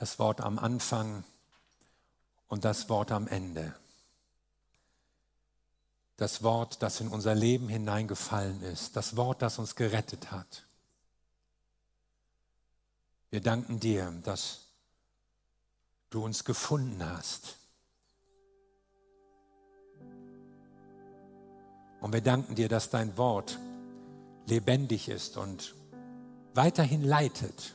das 0.00 0.18
Wort 0.18 0.40
am 0.40 0.58
Anfang 0.58 1.24
und 2.48 2.64
das 2.64 2.88
Wort 2.88 3.12
am 3.12 3.28
Ende. 3.28 3.74
Das 6.16 6.42
Wort, 6.42 6.82
das 6.82 7.02
in 7.02 7.08
unser 7.08 7.34
Leben 7.34 7.68
hineingefallen 7.68 8.62
ist, 8.62 8.96
das 8.96 9.18
Wort, 9.18 9.42
das 9.42 9.58
uns 9.58 9.76
gerettet 9.76 10.32
hat. 10.32 10.64
Wir 13.28 13.42
danken 13.42 13.78
dir, 13.78 14.10
dass 14.24 14.68
du 16.08 16.24
uns 16.24 16.44
gefunden 16.44 17.04
hast. 17.04 17.56
Und 22.00 22.14
wir 22.14 22.22
danken 22.22 22.54
dir, 22.54 22.70
dass 22.70 22.88
dein 22.88 23.18
Wort 23.18 23.58
lebendig 24.46 25.10
ist 25.10 25.36
und 25.36 25.74
weiterhin 26.54 27.04
leitet 27.04 27.74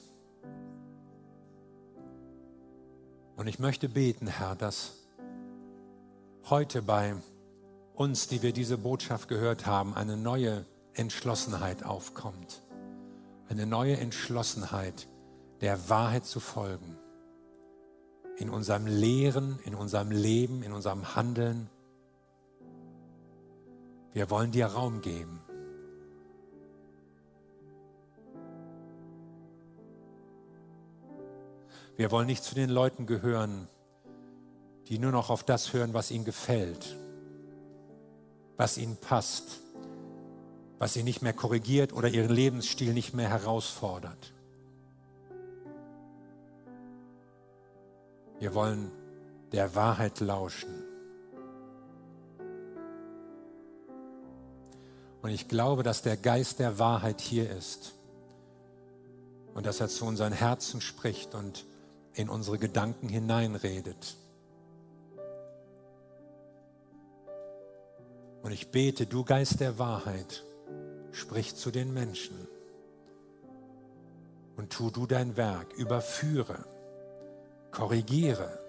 Und 3.35 3.47
ich 3.47 3.59
möchte 3.59 3.89
beten, 3.89 4.27
Herr, 4.27 4.55
dass 4.55 4.93
heute 6.49 6.81
bei 6.81 7.15
uns, 7.93 8.27
die 8.27 8.41
wir 8.41 8.53
diese 8.53 8.77
Botschaft 8.77 9.27
gehört 9.27 9.65
haben, 9.65 9.93
eine 9.93 10.15
neue 10.15 10.65
Entschlossenheit 10.93 11.83
aufkommt. 11.83 12.61
Eine 13.49 13.65
neue 13.65 13.97
Entschlossenheit, 13.97 15.07
der 15.61 15.89
Wahrheit 15.89 16.25
zu 16.25 16.39
folgen. 16.39 16.97
In 18.37 18.49
unserem 18.49 18.87
Lehren, 18.87 19.59
in 19.65 19.75
unserem 19.75 20.11
Leben, 20.11 20.63
in 20.63 20.71
unserem 20.71 21.15
Handeln. 21.15 21.69
Wir 24.13 24.29
wollen 24.29 24.51
dir 24.51 24.67
Raum 24.67 25.01
geben. 25.01 25.44
Wir 31.97 32.11
wollen 32.11 32.27
nicht 32.27 32.43
zu 32.43 32.55
den 32.55 32.69
Leuten 32.69 33.05
gehören, 33.05 33.67
die 34.87 34.99
nur 34.99 35.11
noch 35.11 35.29
auf 35.29 35.43
das 35.43 35.73
hören, 35.73 35.93
was 35.93 36.11
ihnen 36.11 36.25
gefällt, 36.25 36.95
was 38.57 38.77
ihnen 38.77 38.97
passt, 38.97 39.59
was 40.77 40.93
sie 40.93 41.03
nicht 41.03 41.21
mehr 41.21 41.33
korrigiert 41.33 41.93
oder 41.93 42.09
ihren 42.09 42.31
Lebensstil 42.31 42.93
nicht 42.93 43.13
mehr 43.13 43.29
herausfordert. 43.29 44.33
Wir 48.39 48.53
wollen 48.53 48.91
der 49.53 49.73
Wahrheit 49.75 50.19
lauschen. 50.19 50.83
Und 55.21 55.31
ich 55.31 55.47
glaube, 55.47 55.81
dass 55.81 56.01
der 56.01 56.17
Geist 56.17 56.59
der 56.59 56.77
Wahrheit 56.77 57.21
hier 57.21 57.49
ist 57.49 57.93
und 59.55 59.65
dass 59.65 59.79
er 59.79 59.87
zu 59.87 60.05
unseren 60.05 60.33
Herzen 60.33 60.81
spricht 60.81 61.33
und 61.33 61.65
in 62.15 62.29
unsere 62.29 62.57
Gedanken 62.57 63.09
hineinredet. 63.09 64.17
Und 68.41 68.51
ich 68.51 68.71
bete, 68.71 69.05
du 69.05 69.23
Geist 69.23 69.59
der 69.59 69.79
Wahrheit, 69.79 70.43
sprich 71.11 71.55
zu 71.55 71.71
den 71.71 71.93
Menschen 71.93 72.47
und 74.55 74.71
tu 74.71 74.91
du 74.91 75.07
dein 75.07 75.35
Werk, 75.35 75.73
überführe, 75.73 76.65
korrigiere, 77.71 78.59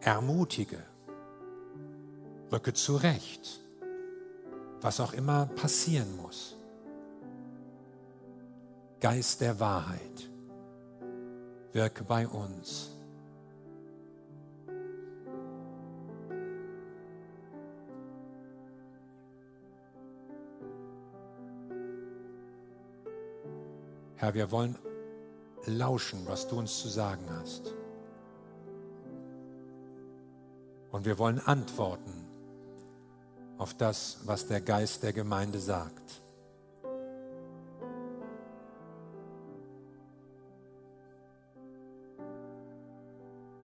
ermutige, 0.00 0.82
rücke 2.50 2.72
zurecht, 2.72 3.60
was 4.80 5.00
auch 5.00 5.12
immer 5.12 5.46
passieren 5.46 6.16
muss. 6.16 6.56
Geist 9.00 9.40
der 9.40 9.60
Wahrheit, 9.60 10.30
wirke 11.74 12.04
bei 12.04 12.26
uns. 12.26 12.90
Herr, 24.16 24.32
wir 24.32 24.50
wollen 24.52 24.78
lauschen, 25.66 26.24
was 26.26 26.46
du 26.48 26.58
uns 26.58 26.80
zu 26.80 26.88
sagen 26.88 27.28
hast. 27.28 27.74
Und 30.92 31.04
wir 31.04 31.18
wollen 31.18 31.40
antworten 31.40 32.24
auf 33.58 33.74
das, 33.74 34.20
was 34.24 34.46
der 34.46 34.60
Geist 34.60 35.02
der 35.02 35.12
Gemeinde 35.12 35.58
sagt. 35.58 36.23